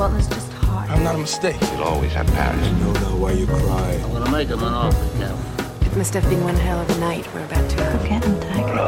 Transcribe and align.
Butler's 0.00 0.28
just 0.28 0.50
hard. 0.54 0.88
I'm 0.88 1.04
not 1.04 1.14
a 1.14 1.18
mistake. 1.18 1.60
You'll 1.60 1.82
always 1.82 2.14
have 2.14 2.26
Paris. 2.28 2.70
No, 2.80 2.90
no, 2.90 3.16
why 3.18 3.32
you 3.32 3.44
cry? 3.44 4.00
I'm 4.02 4.12
gonna 4.12 4.30
make 4.30 4.48
him 4.48 4.62
an 4.62 4.72
offer, 4.72 5.18
Cal. 5.18 5.38
It 5.82 5.94
must 5.94 6.14
have 6.14 6.26
been 6.30 6.42
one 6.42 6.54
hell 6.54 6.80
of 6.80 6.88
a 6.88 6.98
night 7.00 7.28
we're 7.34 7.44
about 7.44 7.68
to 7.68 7.84
have. 7.84 8.02
Get 8.08 8.24
him, 8.24 8.40
Tiger. 8.40 8.78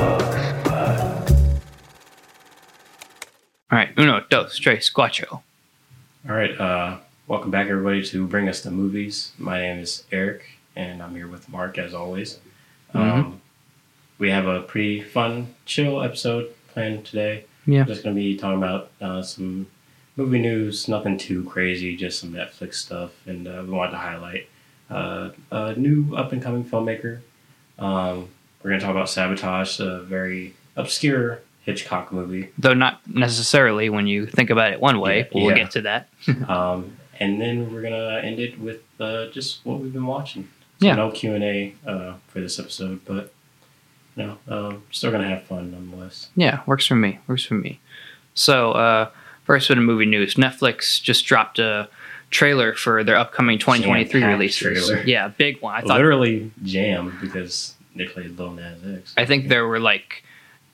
All 3.71 3.79
right, 3.79 3.91
uno, 3.99 4.25
dos, 4.31 4.57
tres, 4.57 4.91
cuatro. 4.91 5.43
All 6.27 6.35
right, 6.35 6.59
uh, 6.59 6.97
welcome 7.29 7.51
back 7.51 7.69
everybody 7.69 8.03
to 8.05 8.27
Bring 8.27 8.49
Us 8.49 8.63
the 8.63 8.71
Movies. 8.71 9.33
My 9.37 9.61
name 9.61 9.81
is 9.81 10.05
Eriq, 10.11 10.41
and 10.77 11.03
I'm 11.03 11.15
here 11.15 11.29
with 11.29 11.47
Mark 11.47 11.77
as 11.77 11.93
always. 11.93 12.39
Um, 12.95 13.43
we 14.17 14.31
have 14.31 14.47
a 14.47 14.63
pretty 14.63 15.03
fun, 15.03 15.55
chill 15.67 16.03
episode 16.03 16.55
planned 16.69 17.05
today. 17.05 17.45
Yeah. 17.67 17.85
just 17.85 18.03
gonna 18.03 18.17
be 18.17 18.39
talking 18.39 18.57
about 18.57 18.91
uh, 19.03 19.21
some 19.21 19.67
movie 20.17 20.39
news, 20.41 20.89
nothing 20.89 21.19
too 21.19 21.45
crazy, 21.45 21.97
just 21.97 22.21
some 22.21 22.33
Netflix 22.33 22.75
stuff, 22.75 23.13
and 23.27 23.47
uh, 23.49 23.63
we 23.65 23.71
wanted 23.71 23.93
to 23.93 23.99
highlight 23.99 24.49
uh, 24.91 25.31
a 25.51 25.75
new 25.75 26.15
up 26.15 26.33
and 26.33 26.43
coming 26.43 26.65
filmmaker. 26.65 27.21
Um, 27.79 28.29
we're 28.63 28.71
gonna 28.71 28.81
talk 28.81 28.91
about 28.91 29.09
Sabotage, 29.09 29.81
a 29.81 30.01
very 30.01 30.55
obscure 30.77 31.41
Hitchcock 31.65 32.13
movie. 32.13 32.51
Though 32.59 32.75
not 32.75 33.01
necessarily 33.07 33.89
when 33.89 34.07
you 34.07 34.27
think 34.27 34.51
about 34.51 34.73
it 34.73 34.81
one 34.81 35.01
way. 35.01 35.19
Yeah, 35.19 35.27
we'll 35.35 35.57
yeah. 35.57 35.63
get 35.63 35.71
to 35.73 35.83
that. 35.83 36.09
um, 36.49 36.97
and 37.19 37.41
then 37.41 37.73
we're 37.73 37.83
gonna 37.83 38.21
end 38.23 38.39
it 38.39 38.59
with 38.61 38.83
uh, 39.01 39.27
just 39.27 39.65
what 39.65 39.81
we've 39.81 39.93
been 39.93 40.07
watching. 40.07 40.49
So 40.81 40.87
Yeah. 40.89 40.95
no 40.97 41.11
Q 41.11 41.35
and 41.35 41.45
A 41.45 41.75
uh, 41.87 42.15
for 42.29 42.41
this 42.41 42.59
episode, 42.59 43.01
but 43.05 43.33
you 44.17 44.25
know, 44.25 44.39
um, 44.49 44.83
still 44.91 45.11
gonna 45.11 45.29
have 45.29 45.45
fun 45.45 45.71
nonetheless. 45.73 46.29
Yeah, 46.37 46.61
works 46.67 46.87
for 46.87 46.97
me. 46.97 47.19
Works 47.27 47.45
for 47.45 47.55
me. 47.55 47.81
So, 48.35 48.73
uh, 48.73 49.11
first 49.45 49.69
bit 49.69 49.79
of 49.79 49.85
movie 49.85 50.07
news: 50.07 50.35
Netflix 50.35 51.01
just 51.03 51.25
dropped 51.27 51.59
a 51.59 51.89
trailer 52.31 52.75
for 52.75 53.05
their 53.05 53.17
upcoming 53.17 53.59
2023 53.59 54.21
Jam-packed 54.21 54.33
releases. 54.39 54.87
trailer. 54.87 55.03
Yeah, 55.05 55.29
big 55.29 55.61
one. 55.61 55.75
I 55.75 55.81
thought. 55.81 55.89
Literally 55.97 56.51
jam 56.63 57.19
because 57.21 57.75
they 57.95 58.07
played 58.07 58.39
Lil 58.39 58.53
Nas 58.53 58.79
X. 58.99 59.15
I 59.19 59.27
think 59.27 59.49
there 59.49 59.67
were 59.67 59.81
like, 59.81 60.23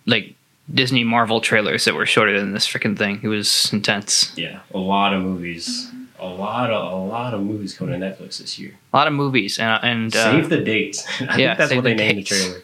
like 0.06 0.34
Disney 0.72 1.02
Marvel 1.02 1.41
trailers 1.41 1.84
that 1.86 1.94
were 1.94 2.06
shorter 2.06 2.38
than 2.38 2.52
this 2.52 2.66
freaking 2.69 2.97
thing. 2.97 3.20
It 3.22 3.28
was 3.28 3.72
intense. 3.72 4.33
yeah, 4.36 4.60
a 4.72 4.78
lot 4.78 5.14
of 5.14 5.22
movies, 5.22 5.91
a 6.20 6.27
lot 6.27 6.70
of 6.70 6.92
a 6.92 6.97
lot 6.97 7.34
of 7.34 7.41
movies 7.42 7.75
coming 7.77 7.98
to 7.98 8.06
Netflix 8.06 8.38
this 8.38 8.58
year. 8.58 8.75
A 8.92 8.97
lot 8.97 9.06
of 9.08 9.12
movies 9.14 9.58
and 9.58 9.82
and 9.82 10.14
uh, 10.16 10.30
Save 10.30 10.48
the 10.50 10.62
dates. 10.62 11.05
I 11.20 11.38
yeah, 11.38 11.56
think 11.56 11.58
that's 11.58 11.75
what 11.75 11.84
they 11.84 11.91
the 11.94 11.97
named 11.97 12.16
dates. 12.19 12.30
the 12.30 12.36
trailer. 12.44 12.62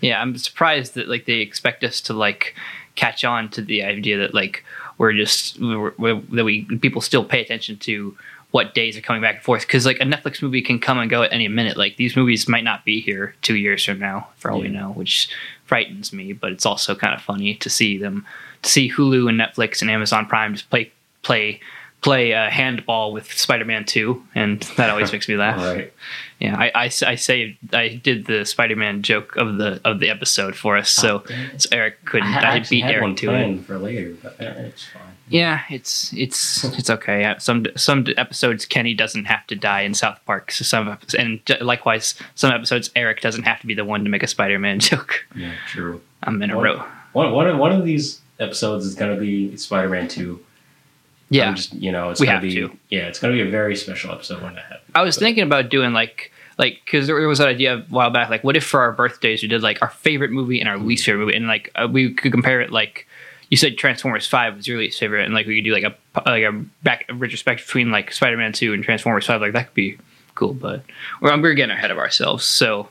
Yeah, 0.00 0.20
I'm 0.20 0.36
surprised 0.36 0.94
that 0.96 1.08
like 1.08 1.24
they 1.24 1.38
expect 1.38 1.82
us 1.82 2.00
to 2.02 2.12
like 2.12 2.54
catch 2.94 3.24
on 3.24 3.48
to 3.50 3.62
the 3.62 3.82
idea 3.84 4.18
that 4.18 4.34
like 4.34 4.62
we're 4.98 5.12
just 5.12 5.60
we're, 5.60 5.92
we're, 5.98 6.20
that 6.32 6.44
we 6.44 6.64
people 6.78 7.00
still 7.00 7.24
pay 7.24 7.40
attention 7.40 7.78
to 7.78 8.16
what 8.50 8.72
days 8.72 8.96
are 8.96 9.00
coming 9.00 9.20
back 9.20 9.34
and 9.34 9.44
forth 9.44 9.62
because 9.62 9.84
like 9.84 9.98
a 9.98 10.04
Netflix 10.04 10.40
movie 10.40 10.62
can 10.62 10.78
come 10.78 10.96
and 10.98 11.10
go 11.10 11.22
at 11.22 11.32
any 11.32 11.48
minute. 11.48 11.76
Like 11.76 11.96
these 11.96 12.14
movies 12.14 12.48
might 12.48 12.62
not 12.62 12.84
be 12.84 13.00
here 13.00 13.34
two 13.42 13.56
years 13.56 13.84
from 13.84 13.98
now, 13.98 14.28
for 14.36 14.50
all 14.50 14.60
we 14.60 14.68
know, 14.68 14.92
which 14.92 15.28
frightens 15.64 16.12
me. 16.12 16.32
But 16.32 16.52
it's 16.52 16.64
also 16.64 16.94
kind 16.94 17.14
of 17.14 17.20
funny 17.20 17.56
to 17.56 17.68
see 17.68 17.98
them 17.98 18.24
to 18.62 18.70
see 18.70 18.90
Hulu 18.90 19.28
and 19.28 19.40
Netflix 19.40 19.82
and 19.82 19.90
Amazon 19.90 20.26
Prime 20.26 20.54
just 20.54 20.70
play 20.70 20.92
play 21.22 21.60
play 22.04 22.34
uh, 22.34 22.50
handball 22.50 23.12
with 23.12 23.32
Spider-Man 23.32 23.86
2 23.86 24.22
and 24.34 24.60
that 24.76 24.90
always 24.90 25.10
makes 25.14 25.26
me 25.26 25.36
laugh. 25.36 25.56
Right. 25.56 25.90
Yeah, 26.38 26.54
I, 26.54 26.70
I, 26.74 26.84
I 26.84 27.14
say 27.14 27.56
I 27.72 27.88
did 27.88 28.26
the 28.26 28.44
Spider-Man 28.44 29.02
joke 29.02 29.36
of 29.36 29.56
the 29.56 29.80
of 29.84 30.00
the 30.00 30.10
episode 30.10 30.54
for 30.54 30.76
us, 30.76 30.90
so, 30.90 31.22
Oh, 31.24 31.34
so 31.56 31.68
Eriq 31.70 31.94
couldn't. 32.04 32.28
I, 32.28 32.56
I, 32.56 32.58
beat 32.58 32.84
Eriq 32.84 33.00
one 33.00 33.14
to 33.16 33.32
it. 33.32 33.64
for 33.64 33.78
later, 33.78 34.14
but 34.22 34.32
uh, 34.38 34.52
it's 34.58 34.84
fine. 34.84 35.02
Yeah, 35.28 35.62
it's 35.70 36.12
it's 36.12 36.64
it's 36.78 36.90
okay. 36.90 37.20
Yeah, 37.20 37.38
Some 37.38 37.66
some 37.76 38.04
episodes 38.18 38.66
Kenny 38.66 38.92
doesn't 38.92 39.24
have 39.24 39.46
to 39.46 39.56
die 39.56 39.82
in 39.82 39.94
South 39.94 40.20
Park. 40.26 40.50
So 40.50 40.64
some 40.64 40.98
and 41.16 41.40
likewise 41.60 42.14
some 42.34 42.50
episodes 42.52 42.90
Eriq 42.90 43.20
doesn't 43.20 43.44
have 43.44 43.60
to 43.60 43.66
be 43.66 43.74
the 43.74 43.84
one 43.84 44.04
to 44.04 44.10
make 44.10 44.22
a 44.22 44.28
Spider-Man 44.28 44.80
joke. 44.90 45.24
Yeah, 45.34 45.54
true. 45.68 46.02
I'm 46.24 46.42
in 46.42 46.50
a 46.50 46.60
row. 46.60 46.84
One, 47.12 47.32
one, 47.32 47.46
of, 47.46 47.58
one 47.58 47.72
of 47.72 47.84
these 47.84 48.20
episodes 48.40 48.84
is 48.84 48.94
going 48.94 49.14
to 49.14 49.20
be 49.20 49.56
Spider 49.56 49.88
Man 49.88 50.08
2. 50.08 50.44
Yeah, 51.34 51.48
I'm 51.48 51.54
just, 51.56 51.72
you 51.74 51.90
know, 51.92 52.10
it's 52.10 52.20
We 52.20 52.26
going 52.26 52.34
have 52.36 52.42
be, 52.42 52.54
to. 52.54 52.70
Yeah, 52.90 53.06
it's 53.08 53.18
going 53.18 53.36
to 53.36 53.42
be 53.42 53.46
a 53.48 53.50
very 53.50 53.76
special 53.76 54.12
episode 54.12 54.42
when 54.42 54.54
that 54.54 54.64
happens. 54.64 54.90
I 54.94 55.02
was 55.02 55.16
But- 55.16 55.20
thinking 55.24 55.42
about 55.44 55.68
doing 55.68 55.92
like 55.92 56.30
like 56.58 56.80
because 56.84 57.06
there 57.08 57.16
was 57.26 57.38
that 57.38 57.48
idea 57.48 57.78
a 57.78 57.80
while 57.88 58.10
back 58.10 58.30
like 58.30 58.44
what 58.44 58.56
if 58.56 58.64
for 58.64 58.80
our 58.80 58.92
birthdays 58.92 59.42
we 59.42 59.48
did 59.48 59.60
like 59.60 59.82
our 59.82 59.88
favorite 59.90 60.30
movie 60.30 60.60
and 60.60 60.68
our 60.68 60.78
least 60.78 61.04
favorite 61.04 61.24
movie 61.24 61.36
and 61.36 61.48
like 61.48 61.68
uh, 61.74 61.88
we 61.90 62.14
could 62.14 62.30
compare 62.30 62.60
it 62.60 62.70
like 62.70 63.08
you 63.50 63.56
said 63.56 63.76
Transformers 63.76 64.28
Five 64.28 64.54
was 64.56 64.68
your 64.68 64.78
least 64.78 65.00
favorite 65.00 65.24
and 65.24 65.34
like 65.34 65.48
we 65.48 65.56
could 65.56 65.64
do 65.64 65.72
like 65.74 65.82
a 65.82 66.22
like 66.30 66.44
a 66.44 66.52
back 66.84 67.06
a 67.08 67.14
retrospect 67.14 67.66
between 67.66 67.90
like 67.90 68.12
Spider 68.12 68.36
Man 68.36 68.52
Two 68.52 68.72
and 68.72 68.84
Transformers 68.84 69.26
Five 69.26 69.40
like 69.40 69.52
that 69.52 69.66
could 69.66 69.74
be 69.74 69.98
cool 70.36 70.54
but 70.54 70.84
we're 71.20 71.36
we're 71.42 71.54
getting 71.54 71.74
ahead 71.74 71.90
of 71.90 71.98
ourselves 71.98 72.44
so 72.44 72.88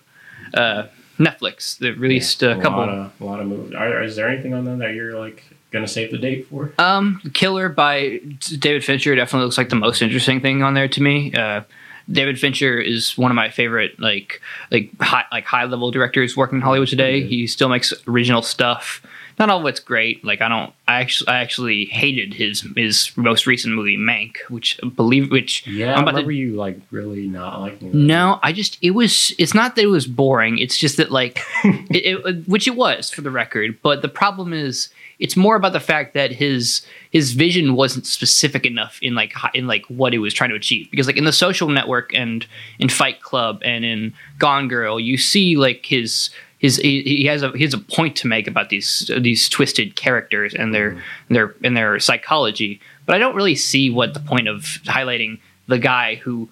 uh, 0.54 0.88
Netflix 1.18 1.78
they 1.78 1.92
released 1.92 2.44
a 2.44 2.56
couple 2.60 2.80
lot 2.80 2.90
of, 2.90 3.12
a 3.22 3.24
lot 3.26 3.40
of 3.40 3.48
movies. 3.48 3.74
Are, 3.76 4.04
is 4.04 4.18
there 4.18 4.28
anything 4.28 4.54
on 4.54 4.66
there 4.66 4.76
that 4.78 4.94
you're 4.94 5.18
like 5.18 5.44
going 5.74 5.84
to 5.84 5.92
save 5.92 6.12
the 6.12 6.18
date 6.18 6.48
for? 6.48 6.72
Um, 6.78 7.22
Killer 7.34 7.68
by 7.68 8.20
David 8.60 8.86
Fincher 8.86 9.14
definitely 9.16 9.46
looks 9.46 9.58
like 9.58 9.70
the 9.70 9.76
most 9.76 10.02
interesting 10.02 10.40
thing 10.40 10.64
on 10.64 10.76
there 10.76 10.88
to 10.88 11.02
me. 11.02 11.34
Uh, 11.34 11.64
David 12.10 12.40
Fincher 12.40 12.80
is 12.80 13.18
one 13.18 13.32
of 13.32 13.36
my 13.36 13.50
favorite 13.50 14.00
like 14.00 14.42
like 14.72 14.92
high 15.00 15.26
like 15.32 15.46
high 15.46 15.66
level 15.66 15.92
directors 15.92 16.38
working 16.38 16.58
in 16.58 16.62
Hollywood 16.62 16.88
today. 16.88 17.26
He 17.26 17.48
still 17.48 17.70
makes 17.70 17.94
original 18.08 18.42
stuff. 18.42 19.02
Not 19.44 19.50
all 19.50 19.68
it's 19.68 19.82
great. 19.82 20.24
Like 20.24 20.40
I 20.40 20.48
don't. 20.48 20.74
I 20.88 21.02
actually 21.02 21.28
I 21.28 21.42
actually 21.42 21.84
hated 21.84 22.34
his 22.34 22.66
his 22.78 23.12
most 23.18 23.46
recent 23.46 23.76
movie 23.76 23.98
Mank, 23.98 24.38
which 24.48 24.80
I 24.82 24.88
believe 24.88 25.32
which 25.32 25.68
Yeah, 25.68 25.92
I'm 25.92 26.00
I 26.00 26.02
about 26.04 26.12
to 26.12 26.16
remember 26.18 26.32
you 26.32 26.56
like 26.56 26.80
really 26.92 27.28
not 27.28 27.60
liking 27.60 27.92
that. 27.92 27.98
no, 27.98 28.40
I 28.42 28.54
just 28.54 28.78
it 28.82 28.92
was. 28.92 29.34
It's 29.38 29.54
not 29.54 29.76
that 29.76 29.82
it 29.82 29.88
was 29.88 30.08
boring. 30.08 30.60
It's 30.60 30.78
just 30.78 30.96
that 30.96 31.12
like, 31.12 31.42
it, 31.66 32.26
it, 32.26 32.48
which 32.48 32.70
it 32.70 32.78
was 32.78 33.10
for 33.10 33.20
the 33.20 33.32
record. 33.32 33.78
But 33.82 34.02
the 34.02 34.08
problem 34.08 34.54
is, 34.54 34.88
it's 35.20 35.36
more 35.36 35.58
about 35.58 35.74
the 35.74 35.82
fact 35.82 36.14
that 36.14 36.32
his 36.32 36.86
his 37.12 37.34
vision 37.34 37.76
wasn't 37.76 38.06
specific 38.06 38.66
enough 38.66 38.98
in 39.02 39.14
like 39.14 39.34
in 39.54 39.68
like 39.68 39.86
what 39.88 40.14
it 40.14 40.20
was 40.20 40.34
trying 40.34 40.52
to 40.52 40.56
achieve. 40.56 40.90
Because 40.90 41.06
like 41.06 41.18
in 41.18 41.26
the 41.26 41.34
Social 41.34 41.68
Network 41.68 42.14
and 42.16 42.48
in 42.80 42.88
Fight 42.88 43.22
Club 43.22 43.62
and 43.66 43.84
in 43.84 44.14
Gone 44.40 44.70
Girl, 44.70 45.02
you 45.02 45.18
see 45.18 45.58
like 45.58 45.86
his. 45.86 46.30
His, 46.64 46.78
he 46.78 47.04
he 47.04 47.26
has 47.26 47.44
a 47.44 47.52
he 47.52 47.64
has 47.66 47.74
a 47.74 47.78
point 47.78 48.16
to 48.16 48.28
make 48.28 48.48
about 48.48 48.70
these 48.70 49.12
these 49.20 49.50
twisted 49.50 49.98
characters 49.98 50.54
and 50.54 50.74
their 50.74 50.92
and 51.28 51.36
their 51.36 51.54
and 51.62 51.76
their 51.76 52.00
psychology, 52.00 52.80
but 53.06 53.18
I 53.18 53.20
don't 53.20 53.36
really 53.36 53.54
see 53.54 53.90
what 53.90 54.14
the 54.14 54.22
point 54.22 54.48
of 54.48 54.62
highlighting 54.86 55.40
the 55.68 55.78
guy 55.78 56.16
who 56.16 56.48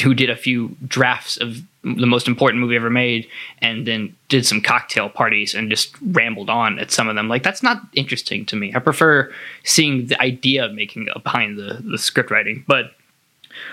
who 0.00 0.14
did 0.14 0.30
a 0.30 0.36
few 0.36 0.76
drafts 0.86 1.36
of 1.36 1.62
the 1.82 2.06
most 2.06 2.28
important 2.28 2.60
movie 2.60 2.76
ever 2.76 2.90
made 2.90 3.26
and 3.60 3.88
then 3.88 4.14
did 4.28 4.46
some 4.46 4.60
cocktail 4.60 5.08
parties 5.08 5.52
and 5.52 5.68
just 5.68 5.96
rambled 6.00 6.48
on 6.48 6.78
at 6.78 6.92
some 6.92 7.08
of 7.08 7.16
them. 7.16 7.28
Like 7.28 7.42
that's 7.42 7.62
not 7.62 7.82
interesting 7.94 8.46
to 8.46 8.56
me. 8.56 8.72
I 8.72 8.78
prefer 8.78 9.32
seeing 9.64 10.06
the 10.06 10.22
idea 10.22 10.64
of 10.64 10.74
making 10.74 11.08
behind 11.24 11.58
the, 11.58 11.82
the 11.84 11.98
script 11.98 12.30
writing 12.30 12.62
but 12.68 12.92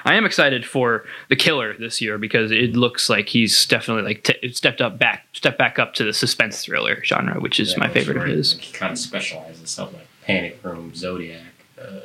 i 0.06 0.14
am 0.16 0.25
excited 0.25 0.66
for 0.66 1.06
the 1.30 1.36
killer 1.36 1.74
this 1.78 2.02
year 2.02 2.18
because 2.18 2.52
it 2.52 2.75
looks 2.75 3.09
like 3.09 3.30
he's 3.30 3.66
definitely 3.66 4.03
like 4.03 4.24
t- 4.24 4.52
stepped 4.53 4.81
up 4.81 4.98
back 4.98 5.25
stepped 5.34 5.58
back 5.58 5.80
up 5.80 5.94
to 5.94 6.03
the 6.03 6.14
suspense 6.14 6.64
thriller 6.64 7.03
genre 7.03 7.40
which 7.40 7.59
is 7.59 7.72
Yeah, 7.74 7.80
my 7.80 7.88
favorite 7.90 8.18
of 8.18 8.24
his 8.28 8.53
Like, 8.56 8.64
he 8.64 8.74
kind 8.74 8.92
of 8.92 8.98
specializes 9.00 9.59
in 9.62 9.66
stuff 9.68 9.94
like 9.94 10.08
Panic 10.25 10.59
Room, 10.64 10.94
Zodiac, 10.96 11.42
uh, 11.81 12.00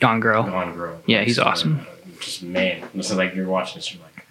gone 0.00 0.20
girl 0.20 0.42
Gone 0.44 0.74
Girl. 0.74 1.00
Yeah, 1.06 1.22
he's 1.24 1.38
Like, 1.38 1.46
awesome. 1.48 1.80
uh, 1.80 1.84
Just 2.20 2.42
man, 2.42 2.88
this 2.94 3.10
is 3.10 3.16
like 3.16 3.34
you're 3.34 3.48
watching 3.48 3.76
this, 3.78 3.92
you're 3.94 4.02
like 4.02 4.26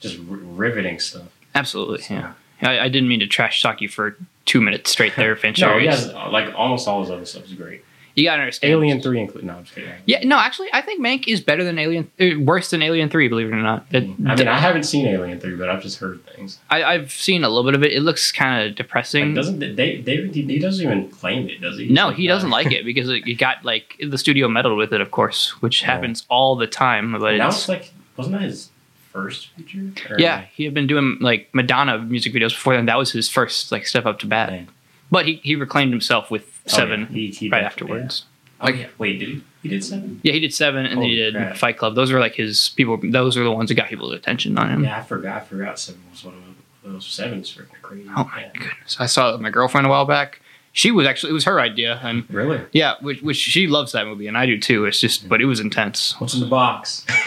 just 0.00 0.18
r- 0.18 0.36
riveting 0.36 0.98
stuff. 0.98 1.28
absolutely 1.54 2.00
So- 2.02 2.14
yeah 2.14 2.32
I, 2.60 2.80
I 2.80 2.88
didn't 2.88 3.08
mean 3.08 3.20
to 3.20 3.26
trash 3.26 3.60
talk 3.62 3.80
you 3.80 3.88
for 3.88 4.16
two 4.44 4.60
minutes 4.60 4.90
straight 4.90 5.16
there 5.16 5.34
fincher 5.44 5.66
No, 5.66 5.78
he 5.78 5.86
has 5.86 6.12
like 6.12 6.54
almost 6.54 6.86
all 6.86 7.00
his 7.00 7.10
other 7.10 7.24
stuff 7.24 7.44
is 7.46 7.54
great. 7.54 7.84
You 8.14 8.24
gotta 8.24 8.42
understand 8.42 8.72
Alien 8.72 9.00
Three 9.00 9.20
include. 9.20 9.44
No, 9.44 9.54
I'm 9.56 9.64
just 9.64 9.74
kidding. 9.74 9.90
Yeah, 10.06 10.20
no, 10.24 10.38
actually, 10.38 10.68
I 10.72 10.82
think 10.82 11.00
Mank 11.00 11.26
is 11.28 11.40
better 11.40 11.64
than 11.64 11.78
Alien, 11.78 12.10
uh, 12.20 12.38
worse 12.40 12.70
than 12.70 12.82
Alien 12.82 13.08
Three. 13.08 13.28
Believe 13.28 13.48
it 13.48 13.52
or 13.52 13.62
not, 13.62 13.86
It- 13.90 14.04
I 14.26 14.34
mean, 14.34 14.48
I 14.48 14.58
haven't 14.58 14.82
seen 14.84 15.06
Alien 15.06 15.40
Three, 15.40 15.56
but 15.56 15.68
I've 15.68 15.82
just 15.82 15.98
heard 15.98 16.24
things. 16.26 16.58
I, 16.70 16.82
I've 16.84 17.10
seen 17.12 17.44
a 17.44 17.48
little 17.48 17.64
bit 17.64 17.74
of 17.74 17.82
it. 17.82 17.92
It 17.92 18.00
looks 18.00 18.30
kind 18.32 18.62
of 18.62 18.68
Like, 18.70 18.76
depressing. 18.76 19.34
doesn't 19.34 19.58
Dave, 19.76 20.04
David? 20.04 20.34
He 20.34 20.58
doesn't 20.58 20.84
even 20.84 21.08
claim 21.10 21.48
it, 21.48 21.60
does 21.60 21.78
he? 21.78 21.88
no, 21.88 22.08
He's 22.10 22.18
he 22.18 22.26
doesn't 22.26 22.50
nah. 22.50 22.56
like 22.56 22.72
it 22.72 22.84
because 22.84 23.08
it, 23.08 23.26
it 23.26 23.34
got 23.34 23.64
like 23.64 23.96
the 24.06 24.18
studio 24.18 24.48
meddled 24.48 24.76
with 24.78 24.92
it, 24.92 25.00
of 25.00 25.10
course, 25.10 25.50
which 25.62 25.82
Yeah. 25.82 25.88
happens 25.94 26.24
all 26.28 26.56
the 26.56 26.66
time. 26.66 27.12
But 27.12 27.36
That 27.38 27.48
it's, 27.48 27.68
like, 27.68 27.92
wasn't 28.16 28.36
that 28.38 28.42
his 28.42 28.70
first 29.12 29.48
feature? 29.56 29.92
Or- 30.14 30.18
yeah, 30.18 30.46
he 30.54 30.64
had 30.64 30.74
been 30.74 30.86
doing 30.86 31.18
like 31.20 31.48
Madonna 31.52 31.98
music 31.98 32.32
videos 32.32 32.50
before 32.50 32.74
then. 32.74 32.86
That 32.86 32.98
was 32.98 33.12
his 33.12 33.28
first 33.28 33.70
like 33.72 33.86
step 33.86 34.06
up 34.06 34.18
to 34.20 34.26
bat. 34.26 34.50
Dang. 34.50 34.68
But 35.12 35.26
he, 35.26 35.34
he 35.44 35.54
reclaimed 35.54 35.92
himself 35.92 36.28
with 36.30 36.42
Oh, 36.42 36.48
yeah. 36.66 36.74
seven 36.76 37.06
He- 37.06 37.30
he 37.30 37.48
right 37.48 37.62
afterwards. 37.62 38.24
Oh 38.60 38.68
yeah. 38.70 38.86
Wait, 38.98 39.18
did 39.20 39.28
he? 39.28 39.42
He 39.62 39.68
did 39.68 39.84
seven. 39.84 40.20
Yeah, 40.24 40.32
he 40.32 40.40
did 40.40 40.52
seven, 40.54 40.86
and 40.86 41.00
then 41.00 41.08
he 41.08 41.14
did 41.16 41.34
crap. 41.34 41.56
Fight 41.56 41.76
Club. 41.78 41.94
Those 41.94 42.10
were 42.12 42.18
like 42.20 42.34
his 42.34 42.70
people. 42.76 42.98
Those 43.02 43.36
are 43.36 43.44
the 43.44 43.50
ones 43.52 43.68
that 43.68 43.74
got 43.76 43.88
people's 43.88 44.12
attention 44.14 44.56
on 44.58 44.68
him. 44.70 44.82
Yeah, 44.84 44.98
I 44.98 45.02
forgot. 45.02 45.36
I 45.42 45.44
forgot 45.44 45.78
seven 45.78 46.00
was 46.10 46.24
one 46.24 46.34
of 46.34 46.92
those. 46.92 47.06
Seven's 47.06 47.52
freaking 47.54 47.80
crazy. 47.82 48.08
Oh 48.16 48.24
my 48.32 48.42
Yeah. 48.42 48.50
goodness! 48.54 48.96
I 48.98 49.06
saw 49.06 49.28
it 49.28 49.32
with 49.32 49.40
my 49.40 49.50
girlfriend 49.50 49.86
a 49.86 49.90
while 49.90 50.04
back, 50.04 50.40
She 50.72 50.90
was 50.90 51.06
actually 51.06 51.30
it 51.30 51.34
was 51.34 51.44
her 51.44 51.60
idea, 51.60 51.98
and 52.02 52.24
Really? 52.30 52.60
yeah, 52.72 52.94
which, 53.00 53.20
which 53.22 53.36
she 53.36 53.66
loves 53.66 53.92
that 53.92 54.06
movie, 54.06 54.26
and 54.28 54.38
I 54.38 54.46
do 54.46 54.58
too. 54.58 54.84
It's 54.86 54.98
just, 55.00 55.28
but 55.28 55.40
it 55.40 55.44
was 55.46 55.58
intense. 55.60 56.18
What's 56.20 56.34
in 56.34 56.40
the 56.40 56.46
box? 56.46 57.04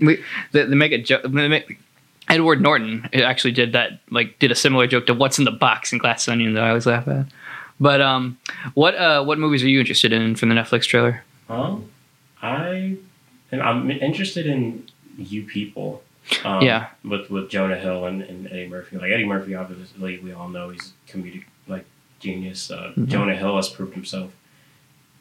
We, 0.00 0.22
they, 0.52 0.64
they 0.64 0.76
make 0.76 0.92
a 0.92 0.98
joke. 0.98 1.22
they 1.24 1.48
make- 1.48 1.78
Edward 2.30 2.60
Norton 2.62 3.08
actually 3.12 3.52
did 3.52 3.72
that, 3.72 4.00
like 4.10 4.38
did 4.38 4.50
a 4.50 4.54
similar 4.54 4.86
joke 4.86 5.06
to 5.06 5.14
"What's 5.14 5.38
in 5.38 5.44
the 5.44 5.50
box" 5.50 5.92
in 5.92 5.98
Glass 5.98 6.28
Onion 6.28 6.54
that 6.54 6.62
I 6.64 6.68
always 6.68 6.86
laugh 6.86 7.06
at. 7.08 7.26
But 7.78 8.00
um, 8.00 8.38
what 8.74 8.94
uh, 8.94 9.24
what 9.24 9.38
movies 9.38 9.62
are 9.64 9.68
you 9.68 9.80
interested 9.80 10.12
in 10.12 10.36
from 10.36 10.48
the 10.48 10.54
Netflix 10.54 10.84
trailer? 10.84 11.22
Um, 11.48 11.90
I 12.42 12.96
and 13.50 13.62
I'm 13.62 13.90
interested 13.90 14.46
in 14.46 14.88
you 15.18 15.42
people. 15.44 16.02
Um, 16.44 16.62
Yeah. 16.62 16.88
With 17.04 17.30
with 17.30 17.50
Jonah 17.50 17.76
Hill 17.78 18.04
and, 18.04 18.22
and 18.22 18.46
Eddie 18.48 18.68
Murphy. 18.68 18.96
Like 18.98 19.10
Eddie 19.10 19.24
Murphy, 19.24 19.54
obviously, 19.54 20.18
we 20.18 20.32
all 20.32 20.48
know 20.48 20.68
he's 20.70 20.92
a 21.08 21.12
comedic 21.12 21.44
like 21.66 21.84
genius. 22.20 22.70
Uh, 22.70 22.92
Mhm. 22.96 23.08
Jonah 23.08 23.34
Hill 23.36 23.56
has 23.56 23.68
proved 23.68 23.94
himself 23.94 24.30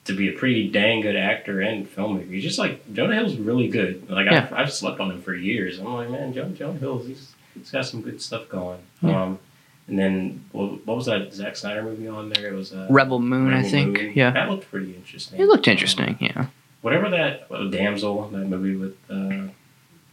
to 0.09 0.15
be 0.15 0.29
a 0.29 0.33
pretty 0.33 0.69
dang 0.69 1.01
good 1.01 1.15
actor 1.15 1.61
and 1.61 1.87
filmmaker. 1.87 2.29
He's 2.31 2.43
just 2.43 2.59
like 2.59 2.91
Jonah 2.93 3.15
Hill's 3.15 3.37
really 3.37 3.67
good. 3.67 4.09
Like 4.09 4.25
Yeah. 4.29 4.47
I've, 4.51 4.53
I've 4.53 4.73
slept 4.73 4.99
on 4.99 5.09
him 5.11 5.21
for 5.21 5.33
years. 5.33 5.79
I'm 5.79 5.93
like, 5.93 6.09
man, 6.09 6.33
Jonah, 6.33 6.49
Jonah 6.49 6.77
Hill, 6.79 6.99
he's 6.99 7.33
he's 7.55 7.71
got 7.71 7.85
some 7.85 8.01
good 8.01 8.21
stuff 8.21 8.47
going. 8.49 8.79
Yeah. 9.01 9.23
Um, 9.23 9.39
and 9.87 9.97
then 9.97 10.45
what, 10.51 10.85
what 10.85 10.97
was 10.97 11.05
that 11.07 11.33
Zack 11.33 11.55
Snyder 11.55 11.81
movie 11.81 12.07
on 12.07 12.29
there? 12.29 12.49
It 12.49 12.53
was 12.53 12.71
uh, 12.73 12.85
Rebel 12.91 13.19
Moon, 13.19 13.53
I 13.53 13.63
think. 13.63 13.97
Moon. 13.97 14.13
Yeah, 14.15 14.29
that 14.31 14.49
looked 14.49 14.69
pretty 14.69 14.93
interesting. 14.95 15.39
it 15.39 15.45
looked 15.45 15.67
Um, 15.67 15.71
interesting. 15.71 16.17
Yeah, 16.19 16.45
whatever 16.81 17.09
that 17.09 17.49
damsel 17.71 18.27
that 18.29 18.45
movie 18.47 18.75
with 18.75 18.95
uh, 19.09 19.47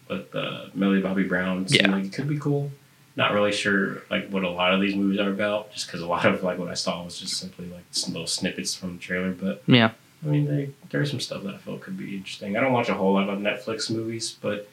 with 0.08 0.34
uh, 0.34 0.66
Millie 0.74 1.00
Bobby 1.02 1.24
Brown 1.24 1.68
seemed 1.68 1.82
Yeah. 1.82 1.90
like 1.92 2.04
it 2.04 2.12
could 2.12 2.28
be 2.28 2.38
cool. 2.38 2.70
Not 3.16 3.32
really 3.32 3.52
sure 3.52 4.02
like 4.10 4.28
what 4.28 4.44
a 4.44 4.50
lot 4.50 4.74
of 4.74 4.80
these 4.80 4.94
movies 4.94 5.18
are 5.20 5.30
about, 5.30 5.72
just 5.72 5.86
because 5.86 6.02
a 6.02 6.06
lot 6.06 6.26
of 6.26 6.42
like 6.42 6.58
what 6.58 6.68
I 6.68 6.74
saw 6.74 7.02
was 7.02 7.18
just 7.18 7.38
simply 7.38 7.66
like 7.66 7.84
some 7.90 8.12
little 8.12 8.26
snippets 8.26 8.74
from 8.74 8.96
the 8.96 9.02
trailer. 9.02 9.32
But 9.32 9.62
yeah, 9.66 9.92
I 10.24 10.28
mean, 10.28 10.46
they, 10.46 10.70
there's 10.90 11.10
some 11.10 11.20
stuff 11.20 11.42
that 11.44 11.54
I 11.54 11.58
felt 11.58 11.80
could 11.80 11.96
be 11.96 12.14
interesting. 12.16 12.56
I 12.56 12.60
don't 12.60 12.72
watch 12.72 12.88
a 12.88 12.94
whole 12.94 13.14
lot 13.14 13.28
of 13.28 13.38
Netflix 13.38 13.90
movies, 13.90 14.36
but 14.40 14.68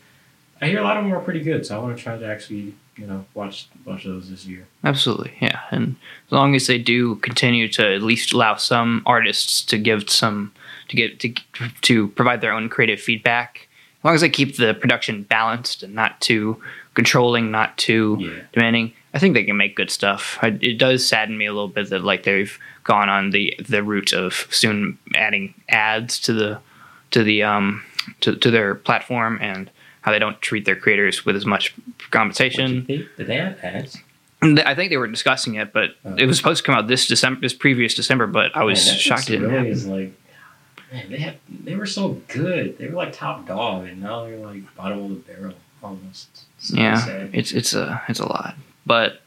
I 0.62 0.68
hear 0.68 0.80
a 0.80 0.84
lot 0.84 0.98
of 0.98 1.04
them 1.04 1.14
are 1.14 1.22
pretty 1.22 1.42
good. 1.42 1.66
So 1.66 1.78
I 1.78 1.82
want 1.82 1.98
to 1.98 2.04
try 2.04 2.18
to 2.18 2.26
actually 2.26 2.76
you 2.98 3.08
know 3.08 3.26
watch 3.34 3.68
watch 3.86 4.04
those 4.04 4.30
this 4.30 4.46
year. 4.46 4.68
absolutely. 4.84 5.34
Yeah, 5.40 5.62
and 5.72 5.96
as 6.28 6.32
long 6.32 6.56
as 6.56 6.68
they 6.68 6.78
do 6.78 7.16
continue 7.16 7.68
to 7.70 7.96
at 7.96 8.02
least 8.02 8.34
allow 8.34 8.56
some 8.56 9.04
artists 9.06 9.64
to 9.66 9.78
give 9.78 10.10
some 10.10 10.52
to 10.90 10.96
get 10.96 11.20
to 11.22 11.34
to 11.82 12.08
provide 12.10 12.42
their 12.42 12.52
own 12.52 12.70
creative 12.70 13.00
feedback, 13.00 13.68
as 14.00 14.06
long 14.06 14.16
as 14.16 14.22
they 14.22 14.30
keep 14.30 14.58
the 14.58 14.74
production 14.74 15.24
balanced 15.24 15.84
and 15.84 15.94
not 15.96 16.20
too 16.22 16.62
controlling, 16.94 17.52
not 17.52 17.78
too 17.78 18.18
Yeah. 18.20 18.30
demanding. 18.54 18.94
I 19.14 19.20
think 19.20 19.34
they 19.36 19.44
can 19.44 19.58
make 19.58 19.76
good 19.76 19.92
stuff. 19.92 20.40
I, 20.42 20.48
it 20.62 20.78
does 20.80 21.08
sadden 21.08 21.38
me 21.38 21.46
a 21.46 21.54
little 21.54 21.68
bit 21.68 21.90
that 21.92 22.04
like 22.04 22.24
they've 22.24 22.58
gone 22.84 23.10
on 23.10 23.30
the 23.30 23.56
the 23.68 23.84
route 23.84 24.14
of 24.14 24.48
soon 24.50 24.98
adding 25.16 25.54
ads 25.70 26.20
to 26.22 26.34
the 26.34 26.60
to 27.12 27.24
the 27.24 27.44
um 27.44 27.84
to, 28.22 28.36
to 28.36 28.50
their 28.52 28.76
platform 28.76 29.38
and 29.42 29.70
how 30.02 30.12
they 30.12 30.20
don't 30.20 30.42
treat 30.42 30.66
their 30.66 30.76
creators 30.76 31.26
with 31.26 31.36
as 31.36 31.46
much 31.46 31.74
compensation. 32.12 32.86
Did 32.86 33.08
they, 33.18 33.24
they 33.24 33.36
have 33.38 33.58
ads? 33.64 33.98
I 34.42 34.76
think 34.76 34.90
they 34.90 34.98
were 34.98 35.08
discussing 35.08 35.56
it, 35.56 35.72
but 35.72 35.92
Oh. 36.04 36.16
it 36.18 36.26
was 36.26 36.36
supposed 36.38 36.64
to 36.64 36.66
come 36.66 36.76
out 36.78 36.88
this 36.90 37.08
December, 37.08 37.40
this 37.40 37.54
previous 37.54 37.94
December. 37.94 38.28
But 38.28 38.56
I 38.58 38.64
was 38.64 38.86
Man, 38.86 38.98
shocked 38.98 39.30
it 39.30 39.34
didn't 39.34 39.44
really 39.44 39.56
happen. 39.58 39.72
is 39.72 39.88
like, 39.88 40.12
man, 40.92 41.10
they 41.12 41.20
have 41.20 41.36
they 41.64 41.76
were 41.76 41.86
so 41.86 42.20
good. 42.28 42.78
They 42.78 42.88
were 42.88 42.96
like 42.96 43.14
top 43.14 43.48
dog, 43.48 43.86
and 43.86 44.02
now 44.02 44.26
they're 44.26 44.38
like 44.38 44.76
bottom 44.76 45.00
of 45.06 45.10
the 45.10 45.16
barrel 45.34 45.54
almost. 45.82 46.44
So 46.64 46.76
yeah, 46.78 47.28
it's 47.34 47.52
it's 47.52 47.74
a 47.74 48.02
it's 48.08 48.20
a 48.20 48.26
lot, 48.26 48.56
but 48.86 49.22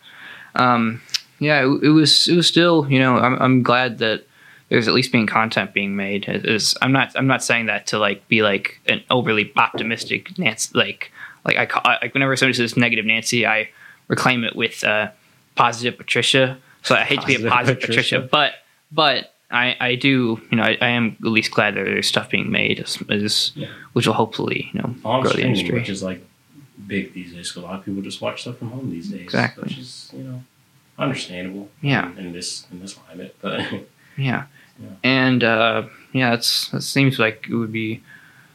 um, 0.55 1.03
yeah, 1.39 1.61
it, 1.65 1.85
it 1.85 1.91
was 1.91 2.29
it 2.29 2.35
was 2.37 2.47
still 2.47 2.87
you 2.91 2.99
know 2.99 3.17
I'm 3.19 3.35
I'm 3.41 3.63
glad 3.63 3.99
that 3.99 4.25
there's 4.69 4.89
at 4.89 4.95
least 4.95 5.13
being 5.13 5.27
content 5.27 5.73
being 5.75 5.95
made. 5.97 6.27
It 6.29 6.47
is 6.47 6.75
I'm 6.83 6.93
not 6.93 7.13
I'm 7.15 7.27
not 7.27 7.43
saying 7.45 7.67
that 7.67 7.87
to 7.89 7.99
like 7.99 8.27
be 8.29 8.43
like 8.43 8.81
an 8.87 9.03
overly 9.11 9.53
optimistic 9.57 10.39
Nancy 10.39 10.71
like 10.77 11.13
like 11.45 11.57
I 11.59 11.67
call 11.67 11.83
like 11.85 12.15
whenever 12.15 12.35
somebody 12.37 12.55
says 12.55 12.77
negative 12.77 13.05
Nancy 13.05 13.47
I 13.47 13.69
reclaim 14.09 14.45
it 14.45 14.57
with 14.57 14.83
uh, 14.83 15.11
positive 15.57 15.99
Patricia. 15.99 16.59
So 16.83 16.95
I 16.95 17.03
hate 17.05 17.21
to 17.21 17.27
be 17.27 17.35
a 17.35 17.39
Positive 17.39 17.51
positive 17.53 17.81
Patricia. 17.81 18.17
Patricia, 18.17 18.29
but 18.31 18.53
but 18.93 19.35
I, 19.51 19.77
I 19.79 19.95
do 19.97 20.41
you 20.51 20.57
know 20.57 20.63
I, 20.63 20.79
I 20.81 20.89
am 20.89 21.17
at 21.21 21.27
least 21.29 21.51
glad 21.53 21.75
that 21.75 21.85
there's 21.85 22.07
stuff 22.09 22.31
being 22.31 22.51
made 22.51 22.81
as, 22.81 22.99
as 23.11 23.53
Yeah. 23.55 23.69
which 23.93 24.07
will 24.07 24.15
hopefully 24.15 24.71
you 24.73 24.81
know 24.81 24.95
on 25.05 25.23
grow 25.23 25.33
the 25.33 25.43
industry. 25.43 25.75
which 25.79 25.89
is 25.89 26.03
like 26.03 26.25
big 26.87 27.13
these 27.15 27.33
days. 27.33 27.55
a 27.57 27.61
lot 27.61 27.79
of 27.79 27.85
people 27.85 28.03
just 28.03 28.21
watch 28.21 28.43
stuff 28.43 28.59
from 28.59 28.71
home 28.71 28.91
these 28.91 29.09
days, 29.09 29.23
Exactly. 29.23 29.65
Which 29.65 29.79
is 29.79 30.11
you 30.15 30.23
know 30.25 30.43
understandable. 30.99 31.69
Yeah. 31.81 32.17
In 32.17 32.33
this 32.33 32.67
in 32.71 32.81
this 32.81 32.95
climate, 32.95 33.37
but 33.41 33.61
Yeah. 34.17 34.45
Yeah. 34.79 34.89
And 35.03 35.45
uh, 35.45 35.85
yeah, 36.13 36.35
it's 36.35 36.73
it 36.75 36.83
seems 36.83 37.19
like 37.19 37.47
it 37.49 37.55
would 37.55 37.73
be 37.73 38.03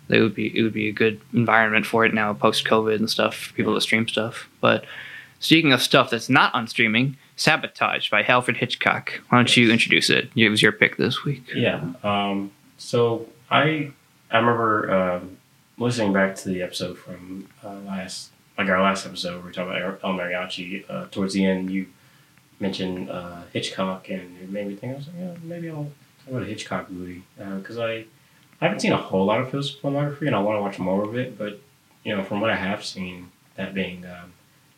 it 0.09 0.21
would 0.21 0.35
be 0.35 0.57
it 0.57 0.62
would 0.63 0.73
be 0.73 0.89
a 0.89 0.91
good 0.94 1.21
environment 1.33 1.85
for 1.85 2.06
it 2.06 2.13
now 2.13 2.33
post 2.33 2.65
COVID 2.65 2.95
and 2.95 3.09
stuff 3.09 3.35
for 3.35 3.53
people 3.53 3.73
to 3.75 3.81
stream 3.81 4.07
stuff. 4.07 4.50
But 4.59 4.85
speaking 5.39 5.71
of 5.74 5.81
stuff 5.81 6.09
that's 6.09 6.29
not 6.29 6.53
on 6.53 6.67
streaming, 6.67 7.17
Sabotage 7.35 8.09
by 8.12 8.24
Alfred 8.24 8.57
Hitchcock. 8.57 9.21
Why 9.29 9.39
don't 9.39 9.57
you 9.57 9.71
introduce 9.71 10.09
it? 10.12 10.29
It 10.35 10.50
was 10.50 10.62
your 10.62 10.71
pick 10.71 10.97
this 10.97 11.24
week. 11.24 11.44
yeah. 11.56 11.81
Um, 12.03 12.51
so 12.77 13.27
I 13.50 13.91
I 14.29 14.38
remember 14.38 14.91
um, 14.94 15.38
listening 15.81 16.13
back 16.13 16.35
to 16.35 16.49
the 16.49 16.61
episode 16.61 16.97
from 16.97 17.47
uh, 17.63 17.73
last 17.87 18.29
like 18.57 18.69
our 18.69 18.81
last 18.81 19.05
episode 19.05 19.37
where 19.37 19.47
we 19.47 19.51
talked 19.51 19.69
about 19.69 19.99
El 20.03 20.13
Mariachi. 20.13 20.85
Uh, 20.87 21.05
towards 21.09 21.33
the 21.33 21.43
end, 21.43 21.71
you 21.71 21.87
mentioned 22.59 23.09
uh, 23.09 23.41
Hitchcock, 23.51 24.09
and 24.09 24.37
it 24.37 24.49
made 24.49 24.67
me 24.67 24.75
think. 24.75 24.93
I 24.93 24.97
was 24.97 25.07
like, 25.07 25.15
yeah, 25.17 25.33
maybe 25.41 25.69
I'll 25.69 25.91
talk 26.19 26.27
about 26.29 26.43
a 26.43 26.45
Hitchcock 26.45 26.91
movie 26.91 27.23
because 27.37 27.79
I 27.79 28.05
I 28.61 28.65
haven't 28.65 28.81
seen 28.81 28.91
a 28.91 28.97
whole 28.97 29.25
lot 29.25 29.41
of 29.41 29.51
his 29.51 29.75
filmography, 29.75 30.27
and 30.27 30.35
I 30.35 30.39
want 30.39 30.57
to 30.57 30.61
watch 30.61 30.77
more 30.77 31.03
of 31.03 31.17
it. 31.17 31.37
But 31.37 31.59
you 32.03 32.15
know, 32.15 32.23
from 32.23 32.41
what 32.41 32.51
I 32.51 32.55
have 32.55 32.85
seen, 32.85 33.31
that 33.55 33.73
being 33.73 34.05
um, 34.05 34.33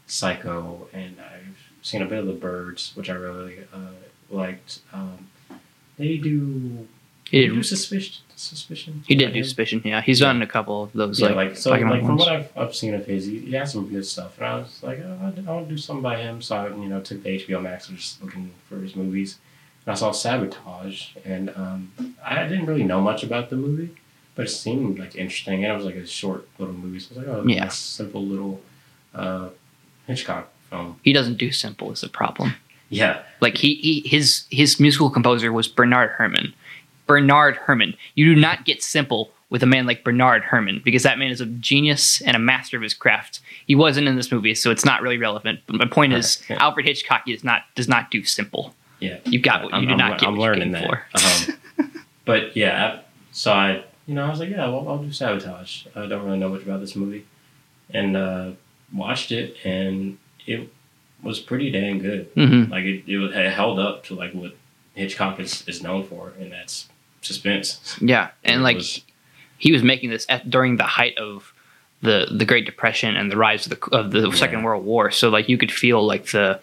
Psycho, 0.07 0.87
and 0.93 1.17
I've 1.19 1.57
seen 1.81 2.01
a 2.01 2.05
bit 2.05 2.19
of 2.19 2.27
The 2.27 2.33
Birds, 2.33 2.93
which 2.95 3.09
I 3.09 3.13
really 3.13 3.59
uh, 3.73 3.91
liked. 4.29 4.79
Um, 4.93 5.27
they 5.97 6.17
do. 6.17 6.87
They 7.31 7.47
do 7.47 7.61
did, 7.61 8.17
suspicion. 8.43 9.03
He 9.07 9.15
did 9.15 9.33
do? 9.33 9.43
Suspicion. 9.43 9.81
Yeah, 9.83 10.01
he's 10.01 10.19
done 10.19 10.41
a 10.41 10.47
couple 10.47 10.83
of 10.83 10.93
those 10.93 11.19
Yeah, 11.19 11.27
like, 11.29 11.35
like, 11.49 11.57
so, 11.57 11.73
and 11.73 11.89
like 11.89 11.99
from 12.01 12.09
ones. 12.09 12.19
what 12.19 12.29
I've, 12.31 12.49
I've 12.57 12.75
seen 12.75 12.93
of 12.93 13.05
his, 13.05 13.25
he, 13.25 13.39
he 13.39 13.51
has 13.53 13.71
some 13.73 13.87
good 13.89 14.05
stuff, 14.05 14.37
and 14.37 14.45
I 14.47 14.55
was 14.57 14.79
like, 14.83 14.99
oh, 14.99 15.17
I, 15.21 15.51
want 15.51 15.67
to 15.67 15.73
do 15.73 15.77
something 15.77 16.01
by 16.03 16.17
him. 16.17 16.41
So 16.41 16.55
I, 16.55 16.67
you 16.69 16.87
know, 16.89 16.99
took 17.01 17.23
the 17.23 17.29
HBO 17.39 17.61
Max 17.61 17.89
and 17.89 17.97
just 17.97 18.21
looking 18.23 18.51
for 18.69 18.77
his 18.77 18.95
movies, 18.95 19.37
and 19.85 19.91
I 19.93 19.95
saw 19.95 20.11
Sabotage, 20.11 21.15
and 21.25 21.49
um, 21.55 21.91
I 22.25 22.43
didn't 22.47 22.65
really 22.65 22.83
know 22.83 23.01
much 23.01 23.23
about 23.23 23.49
the 23.49 23.55
movie, 23.55 23.89
but 24.35 24.45
it 24.45 24.49
seemed 24.49 24.99
like 24.99 25.15
interesting, 25.15 25.63
and 25.63 25.71
it 25.73 25.75
was 25.75 25.85
like 25.85 25.95
a 25.95 26.07
short 26.07 26.47
little 26.59 26.73
movie. 26.75 26.99
So 26.99 27.15
I 27.15 27.19
was 27.19 27.27
like, 27.27 27.37
oh, 27.37 27.47
Yeah. 27.47 27.67
simple 27.69 28.25
little 28.25 28.61
uh, 29.13 29.49
Hitchcock 30.07 30.49
film. 30.69 30.99
he 31.03 31.13
doesn't 31.13 31.37
do 31.37 31.51
simple 31.51 31.91
is 31.91 32.01
the 32.01 32.09
problem. 32.09 32.53
Yeah, 32.89 33.23
Like 33.41 33.57
he, 33.57 33.73
he 33.75 34.07
his 34.07 34.45
his 34.51 34.79
musical 34.79 35.09
composer 35.09 35.51
was 35.51 35.67
Bernard 35.67 36.11
Herrmann. 36.17 36.53
Bernard 37.07 37.57
Herrmann. 37.65 37.95
You 38.15 38.33
do 38.33 38.39
not 38.39 38.65
get 38.65 38.81
simple 38.83 39.31
with 39.49 39.61
a 39.61 39.67
man 39.67 39.85
like 39.85 40.03
Bernard 40.03 40.43
Herrmann 40.43 40.81
because 40.83 41.03
that 41.03 41.19
man 41.19 41.29
is 41.29 41.39
a 41.41 41.45
genius 41.45 42.21
and 42.21 42.35
a 42.35 42.39
master 42.39 42.75
of 42.77 42.83
his 42.83 42.93
craft. 42.93 43.39
He 43.67 43.75
wasn't 43.75 44.07
in 44.07 44.15
this 44.15 44.31
movie, 44.31 44.55
so 44.55 44.71
it's 44.71 44.83
not 44.85 45.01
really 45.01 45.17
relevant. 45.17 45.59
But 45.67 45.75
my 45.75 45.85
point 45.85 46.13
is, 46.13 46.41
Right, 46.49 46.57
yeah. 46.57 46.63
Alfred 46.63 46.85
Hitchcock 46.87 47.27
is 47.27 47.43
not 47.43 47.63
does 47.75 47.87
not 47.87 48.09
do 48.09 48.23
simple. 48.23 48.73
yeah. 48.99 49.19
You 49.25 49.39
got 49.39 49.63
what 49.63 49.71
you 49.73 49.77
I'm, 49.79 49.85
do 49.85 49.91
I'm, 49.91 49.97
not 49.97 50.19
get. 50.19 50.27
I'm 50.29 50.37
learning 50.39 50.71
that. 50.71 50.85
for. 50.87 51.51
Um, 51.83 51.91
but 52.25 52.55
yeah, 52.57 53.01
so 53.31 53.51
I, 53.53 53.83
you 54.07 54.15
know, 54.15 54.25
I 54.25 54.29
was 54.29 54.39
like, 54.39 54.49
yeah, 54.49 54.67
well, 54.69 54.87
I'll 54.89 54.97
do 55.03 55.11
Sabotage. 55.11 55.85
I 55.95 56.07
don't 56.07 56.25
really 56.25 56.37
know 56.39 56.49
much 56.49 56.63
about 56.63 56.79
this 56.79 56.95
movie, 56.95 57.25
and 57.91 58.17
uh, 58.17 58.51
watched 58.93 59.31
it, 59.31 59.55
and 59.63 60.17
it 60.47 60.69
was 61.21 61.39
pretty 61.39 61.69
dang 61.71 61.99
good. 61.99 62.25
hmm 62.35 62.71
Like 62.71 62.85
it, 62.85 63.03
it, 63.07 63.17
was- 63.17 63.33
it 63.35 63.51
held 63.51 63.77
up 63.79 64.03
to 64.05 64.15
like 64.15 64.33
what 64.33 64.55
Hitchcock 64.95 65.39
is, 65.39 65.63
is 65.67 65.83
known 65.83 66.03
for, 66.05 66.33
and 66.39 66.51
that's 66.51 66.89
suspense. 67.23 67.97
Yeah, 68.01 68.29
and 68.43 68.63
like 68.63 68.77
was- 68.77 68.95
he, 68.95 69.03
he 69.57 69.71
was 69.71 69.83
making 69.83 70.09
this 70.09 70.25
at, 70.29 70.49
during 70.49 70.77
the 70.77 70.83
height 70.83 71.17
of 71.17 71.53
the 72.01 72.27
the 72.37 72.45
Great 72.45 72.65
Depression 72.65 73.15
and 73.15 73.31
the 73.31 73.37
rise 73.37 73.65
of 73.65 73.79
the 73.79 73.95
of 73.95 74.11
the 74.11 74.31
Second 74.33 74.63
World 74.63 74.85
War. 74.85 75.09
So 75.11 75.29
like 75.29 75.47
you 75.49 75.57
could 75.57 75.71
feel 75.71 76.05
like 76.05 76.27
the 76.31 76.59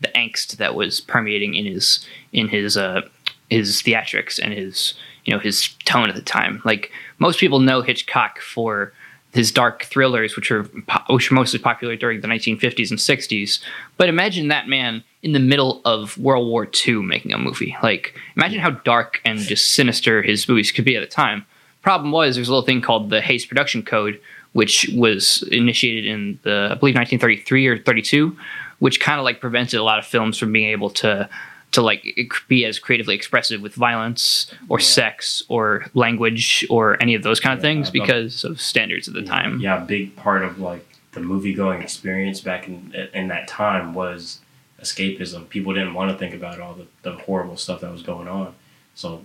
the 0.00 0.08
angst 0.08 0.56
that 0.58 0.74
was 0.74 1.00
permeating 1.00 1.54
in 1.54 1.66
his 1.66 2.06
in 2.32 2.48
his 2.48 2.76
uh 2.76 3.02
his 3.50 3.82
theatrics 3.82 4.38
and 4.42 4.52
his 4.52 4.94
you 5.24 5.32
know 5.32 5.40
his 5.40 5.68
tone 5.84 6.08
at 6.08 6.14
the 6.14 6.22
time. 6.22 6.62
Like 6.64 6.92
most 7.18 7.38
people 7.40 7.58
know 7.58 7.82
Hitchcock 7.82 8.40
for 8.40 8.92
his 9.34 9.50
dark 9.50 9.82
thrillers, 9.82 10.36
which 10.36 10.50
are 10.52 10.62
which 11.10 11.30
were 11.30 11.34
mostly 11.34 11.58
popular 11.58 11.96
during 11.96 12.20
the 12.20 12.28
1950s 12.28 12.90
and 12.90 13.00
60s. 13.00 13.60
But 13.96 14.08
imagine 14.08 14.46
that 14.48 14.68
man 14.68 15.02
in 15.22 15.32
the 15.32 15.40
middle 15.40 15.82
of 15.84 16.16
World 16.16 16.46
War 16.46 16.68
II 16.86 17.02
making 17.02 17.32
a 17.32 17.38
movie. 17.38 17.76
Like 17.82 18.14
imagine 18.36 18.60
how 18.60 18.70
dark 18.70 19.20
and 19.24 19.40
just 19.40 19.70
sinister 19.70 20.22
his 20.22 20.48
movies 20.48 20.70
could 20.70 20.84
be 20.84 20.96
at 20.96 21.00
the 21.00 21.06
time. 21.06 21.44
Problem 21.82 22.12
was, 22.12 22.36
there's 22.36 22.48
a 22.48 22.52
little 22.52 22.64
thing 22.64 22.80
called 22.80 23.10
the 23.10 23.20
Hays 23.20 23.44
Production 23.44 23.82
Code, 23.82 24.20
which 24.52 24.88
was 24.94 25.42
initiated 25.50 26.06
in 26.06 26.38
the 26.44 26.68
I 26.70 26.74
believe 26.76 26.94
1933 26.94 27.66
or 27.66 27.78
32, 27.78 28.36
which 28.78 29.00
kind 29.00 29.18
of 29.18 29.24
like 29.24 29.40
prevented 29.40 29.80
a 29.80 29.82
lot 29.82 29.98
of 29.98 30.06
films 30.06 30.38
from 30.38 30.52
being 30.52 30.68
able 30.68 30.90
to 30.90 31.28
to 31.74 31.82
like 31.82 32.04
be 32.48 32.64
as 32.64 32.78
creatively 32.78 33.14
expressive 33.14 33.60
with 33.60 33.74
violence 33.74 34.52
or 34.68 34.78
Yeah. 34.78 34.84
sex 34.84 35.42
or 35.48 35.86
language 35.94 36.66
or 36.70 37.00
any 37.02 37.14
of 37.14 37.22
those 37.22 37.40
kind 37.40 37.52
of 37.56 37.58
Yeah, 37.64 37.68
things 37.70 37.90
because 37.90 38.44
of 38.44 38.60
standards 38.60 39.06
at 39.08 39.14
the 39.14 39.22
time. 39.22 39.60
Yeah, 39.60 39.82
a 39.82 39.84
big 39.84 40.16
part 40.16 40.42
of 40.44 40.58
like 40.58 40.84
the 41.12 41.20
movie 41.20 41.54
going 41.54 41.82
experience 41.82 42.40
back 42.40 42.66
in 42.68 42.92
in 43.12 43.28
that 43.28 43.46
time 43.48 43.94
was 43.94 44.40
escapism. 44.80 45.48
People 45.48 45.72
didn't 45.74 45.94
want 45.94 46.10
to 46.10 46.18
think 46.18 46.34
about 46.34 46.60
all 46.60 46.74
the, 46.74 46.86
the 47.02 47.12
horrible 47.18 47.56
stuff 47.56 47.80
that 47.80 47.90
was 47.92 48.02
going 48.02 48.28
on. 48.28 48.54
So 48.94 49.24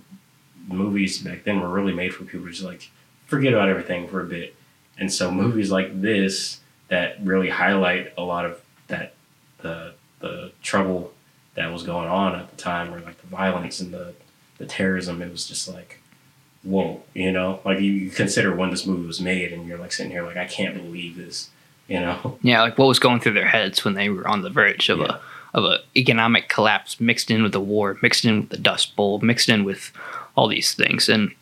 movies 0.68 1.18
back 1.18 1.44
then 1.44 1.60
were 1.60 1.68
really 1.68 1.92
made 1.94 2.14
for 2.14 2.24
people 2.24 2.46
to 2.46 2.52
just 2.52 2.64
like 2.64 2.90
forget 3.26 3.52
about 3.52 3.68
everything 3.68 4.08
for 4.08 4.20
a 4.20 4.26
bit. 4.26 4.54
And 4.98 5.12
so 5.12 5.30
movies 5.30 5.70
like 5.70 6.00
this 6.00 6.60
that 6.88 7.24
really 7.24 7.48
highlight 7.48 8.12
a 8.18 8.22
lot 8.22 8.44
of 8.44 8.60
that 8.88 9.14
the 9.58 9.94
the 10.20 10.52
trouble 10.62 11.12
that 11.54 11.72
was 11.72 11.82
going 11.82 12.08
on 12.08 12.34
at 12.34 12.50
the 12.50 12.56
time 12.56 12.92
or 12.94 13.00
like 13.00 13.20
the 13.20 13.26
violence 13.26 13.80
and 13.80 13.92
the 13.92 14.14
the 14.58 14.66
terrorism, 14.66 15.22
it 15.22 15.30
was 15.30 15.46
just 15.48 15.68
like 15.68 15.98
whoa, 16.62 17.02
you 17.14 17.32
know? 17.32 17.58
Like 17.64 17.80
you, 17.80 17.90
you 17.90 18.10
consider 18.10 18.54
when 18.54 18.70
this 18.70 18.84
movie 18.86 19.06
was 19.06 19.18
made 19.20 19.50
and 19.52 19.66
you're 19.66 19.78
like 19.78 19.92
sitting 19.92 20.12
here 20.12 20.24
like 20.24 20.36
I 20.36 20.44
can't 20.46 20.74
believe 20.74 21.16
this, 21.16 21.48
you 21.88 21.98
know? 22.00 22.38
Yeah, 22.42 22.60
like 22.62 22.76
what 22.76 22.86
was 22.86 22.98
going 22.98 23.20
through 23.20 23.32
their 23.32 23.48
heads 23.48 23.82
when 23.84 23.94
they 23.94 24.10
were 24.10 24.28
on 24.28 24.42
the 24.42 24.50
verge 24.50 24.88
of 24.90 24.98
Yeah. 24.98 25.16
a 25.16 25.18
of 25.52 25.64
a 25.64 25.78
economic 25.96 26.48
collapse 26.48 27.00
mixed 27.00 27.28
in 27.30 27.42
with 27.42 27.50
the 27.52 27.60
war, 27.60 27.96
mixed 28.02 28.24
in 28.24 28.40
with 28.42 28.50
the 28.50 28.56
Dust 28.58 28.94
Bowl, 28.94 29.18
mixed 29.20 29.48
in 29.48 29.64
with 29.64 29.90
all 30.36 30.46
these 30.46 30.74
things. 30.74 31.08
And 31.08 31.34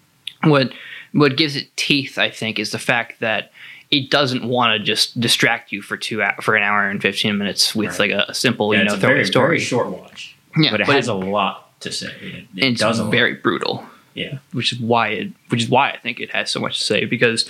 what 0.44 0.72
what 1.12 1.36
gives 1.36 1.56
it 1.56 1.76
teeth, 1.76 2.16
I 2.16 2.30
think, 2.30 2.58
is 2.58 2.70
the 2.70 2.78
fact 2.78 3.20
that 3.20 3.50
it 3.90 4.10
doesn't 4.10 4.44
want 4.46 4.78
to 4.78 4.84
just 4.84 5.18
distract 5.20 5.72
you 5.72 5.80
for 5.82 5.96
two 5.96 6.22
for 6.42 6.56
an 6.56 6.62
hour 6.62 6.88
and 6.88 7.00
fifteen 7.00 7.38
minutes 7.38 7.74
with 7.74 7.98
Right. 7.98 8.10
like 8.12 8.28
a, 8.28 8.34
simple, 8.34 8.72
Yeah, 8.74 8.80
you 8.80 8.84
know, 8.86 8.94
it's 8.94 9.02
a 9.02 9.06
very, 9.06 9.24
story. 9.24 9.48
very 9.56 9.60
short 9.60 9.88
watch. 9.88 10.34
Yeah, 10.56 10.70
but 10.72 10.80
it 10.82 10.86
but 10.86 10.96
has 10.96 11.08
it- 11.08 11.12
a 11.12 11.14
lot 11.14 11.80
to 11.80 11.92
say. 11.92 12.08
It, 12.20 12.34
it 12.34 12.64
and 12.64 12.72
it's 12.74 12.82
a 12.82 12.90
lot. 13.02 13.10
very 13.10 13.34
brutal. 13.34 13.86
Yeah. 14.14 14.38
which 14.52 14.72
is 14.72 14.80
why 14.80 15.08
it, 15.10 15.32
which 15.48 15.62
is 15.62 15.68
why 15.68 15.90
I 15.90 15.96
think 15.98 16.18
it 16.18 16.30
has 16.34 16.50
so 16.50 16.58
much 16.58 16.78
to 16.78 16.84
say 16.84 17.04
because 17.04 17.48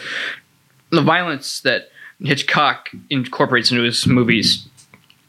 the 0.91 1.01
violence 1.01 1.61
that 1.61 1.91
Hitchcock 2.23 2.91
incorporates 3.09 3.71
into 3.71 3.85
his 3.85 4.07
movies 4.07 4.69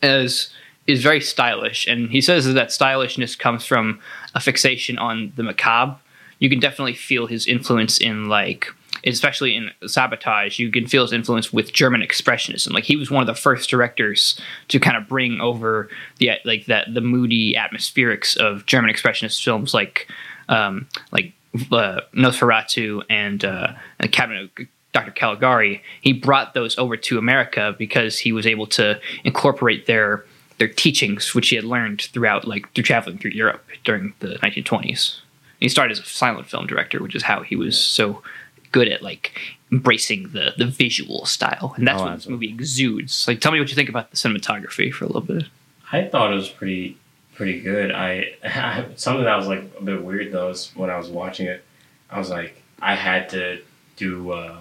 is 0.03 0.49
is 0.85 1.01
very 1.03 1.21
stylish, 1.21 1.85
and 1.87 2.09
he 2.09 2.19
says 2.19 2.45
that, 2.45 2.53
that 2.53 2.71
stylishness 2.71 3.35
comes 3.37 3.63
from 3.65 3.99
a 4.35 4.39
fixation 4.39 4.97
on 4.97 5.31
the 5.35 5.43
macabre. 5.43 5.95
You 6.39 6.49
can 6.49 6.59
definitely 6.59 6.95
feel 6.95 7.27
his 7.27 7.45
influence 7.47 7.99
in 7.99 8.27
like 8.27 8.73
especially 9.05 9.55
in 9.55 9.71
sabotage 9.87 10.59
you 10.59 10.71
can 10.71 10.87
feel 10.87 11.03
his 11.03 11.13
influence 11.13 11.51
with 11.53 11.73
german 11.73 12.01
expressionism. 12.01 12.73
Like 12.73 12.83
he 12.83 12.95
was 12.95 13.11
one 13.11 13.21
of 13.21 13.27
the 13.27 13.39
first 13.39 13.69
directors 13.69 14.39
to 14.69 14.79
kind 14.79 14.97
of 14.97 15.07
bring 15.07 15.39
over 15.41 15.89
the 16.17 16.31
like 16.45 16.65
that 16.65 16.93
the 16.93 17.01
moody 17.01 17.55
atmospherics 17.55 18.37
of 18.37 18.65
german 18.65 18.93
expressionist 18.93 19.43
films 19.43 19.73
like 19.73 20.07
um 20.47 20.87
like 21.11 21.33
uh, 21.71 22.01
nosferatu 22.13 23.01
and 23.09 23.43
uh 23.43 23.73
cabinet 24.11 24.51
of 24.57 24.67
dr 24.93 25.11
caligari. 25.11 25.83
He 26.01 26.13
brought 26.13 26.53
those 26.53 26.77
over 26.77 26.97
to 26.97 27.17
america 27.17 27.75
because 27.77 28.19
he 28.19 28.31
was 28.31 28.45
able 28.45 28.67
to 28.67 28.99
incorporate 29.23 29.85
their 29.85 30.25
their 30.57 30.67
teachings 30.67 31.33
which 31.33 31.49
he 31.49 31.55
had 31.55 31.65
learned 31.65 32.01
throughout 32.01 32.47
like 32.47 32.71
through 32.73 32.83
traveling 32.83 33.17
through 33.17 33.31
europe 33.31 33.65
during 33.83 34.13
the 34.19 34.35
1920s 34.39 35.21
he 35.59 35.69
started 35.69 35.91
as 35.91 35.99
a 35.99 36.05
silent 36.05 36.47
film 36.47 36.67
director, 36.67 37.01
which 37.01 37.15
is 37.15 37.23
how 37.23 37.41
he 37.41 37.55
was 37.55 37.79
so 37.79 38.21
good 38.71 38.87
at 38.87 39.01
like 39.01 39.33
embracing 39.71 40.29
the 40.29 40.53
the 40.57 40.65
visual 40.65 41.25
style, 41.25 41.73
and 41.77 41.87
that's 41.87 42.01
Oh, 42.01 42.05
what 42.05 42.15
this 42.15 42.27
movie 42.27 42.49
exudes. 42.49 43.27
Like, 43.27 43.39
tell 43.41 43.51
me 43.51 43.59
what 43.59 43.69
you 43.69 43.75
think 43.75 43.89
about 43.89 44.11
the 44.11 44.17
cinematography 44.17 44.91
for 44.93 45.05
a 45.05 45.07
little 45.07 45.21
bit. 45.21 45.43
I 45.91 46.03
thought 46.05 46.31
it 46.31 46.35
was 46.35 46.49
pretty 46.49 46.97
pretty 47.35 47.61
good. 47.61 47.91
I, 47.91 48.33
something 48.95 49.23
that 49.23 49.37
was 49.37 49.47
like 49.47 49.63
a 49.79 49.83
bit 49.83 50.03
weird 50.03 50.31
though 50.31 50.49
is 50.49 50.71
when 50.75 50.89
I 50.89 50.97
was 50.97 51.09
watching 51.09 51.47
it, 51.47 51.63
I 52.09 52.19
was 52.19 52.29
like 52.29 52.61
I 52.81 52.95
had 52.95 53.29
to 53.29 53.61
do 53.95 54.31
uh, 54.31 54.57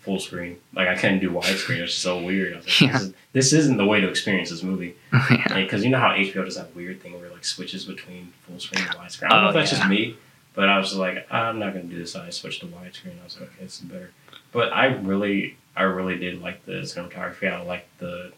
full 0.00 0.18
screen. 0.20 0.58
Like 0.74 0.88
I 0.88 0.94
couldn't 0.96 1.20
do 1.20 1.30
widescreen. 1.30 1.78
It's 1.78 1.94
so 1.94 2.22
weird. 2.22 2.54
I 2.54 2.56
was 2.58 2.66
like, 2.66 2.80
Yeah. 2.80 2.92
this, 2.92 3.02
is, 3.02 3.14
this 3.32 3.52
isn't 3.52 3.76
the 3.78 3.84
way 3.86 4.00
to 4.00 4.08
experience 4.08 4.50
this 4.50 4.62
movie. 4.62 4.94
yeah. 5.12 5.54
Because 5.54 5.84
you 5.84 5.90
know 5.90 5.98
how 5.98 6.10
HBO 6.10 6.44
does 6.44 6.56
that 6.56 6.74
weird 6.76 7.00
thing 7.02 7.14
where 7.14 7.26
it, 7.26 7.32
like 7.32 7.44
switches 7.44 7.84
between 7.84 8.32
full 8.46 8.58
screen 8.60 8.84
and 8.84 8.94
widescreen. 8.96 9.26
I 9.26 9.28
don't 9.30 9.40
know 9.42 9.46
Oh, 9.46 9.48
if 9.50 9.54
that's 9.54 9.72
yeah. 9.72 9.78
just 9.78 9.90
me, 9.90 10.16
but 10.54 10.68
I 10.68 10.78
was 10.78 10.88
just 10.88 10.98
like, 10.98 11.26
I'm 11.32 11.58
not 11.58 11.72
gonna 11.74 11.84
do 11.84 11.98
this. 11.98 12.14
I 12.16 12.30
switched 12.30 12.60
to 12.60 12.66
widescreen. 12.66 13.20
I 13.20 13.24
was 13.24 13.38
like, 13.40 13.50
okay, 13.50 13.64
this 13.64 13.74
is 13.80 13.86
better. 13.86 14.10
But 14.52 14.72
I 14.72 14.86
really, 14.86 15.56
I 15.76 15.82
really 15.82 16.16
did 16.16 16.40
like 16.40 16.64
the 16.64 16.72
cinematography. 16.82 17.52
I 17.52 17.60
like 17.62 17.86
the 17.98 18.32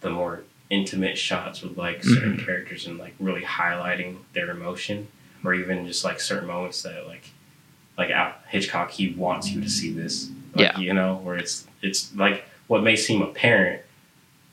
the 0.00 0.10
more 0.10 0.42
intimate 0.70 1.16
shots 1.18 1.62
with 1.62 1.76
like 1.76 2.02
certain 2.02 2.34
Mm-hmm. 2.36 2.44
characters 2.46 2.86
and 2.86 2.98
like 2.98 3.14
really 3.20 3.42
highlighting 3.42 4.16
their 4.32 4.50
emotion, 4.50 5.08
or 5.44 5.54
even 5.54 5.86
just 5.86 6.04
like 6.04 6.20
certain 6.20 6.48
moments 6.48 6.82
that 6.82 7.06
like 7.06 7.30
like 7.98 8.10
Hitchcock 8.48 8.90
he 8.90 9.10
wants 9.14 9.50
you 9.50 9.60
to 9.60 9.68
see 9.68 9.92
this. 9.92 10.30
Like, 10.54 10.72
Yeah. 10.74 10.78
you 10.78 10.92
know, 10.94 11.16
where 11.16 11.36
it's 11.36 11.66
it's 11.82 12.14
like 12.16 12.44
what 12.68 12.82
may 12.82 12.96
seem 12.96 13.22
apparent, 13.22 13.82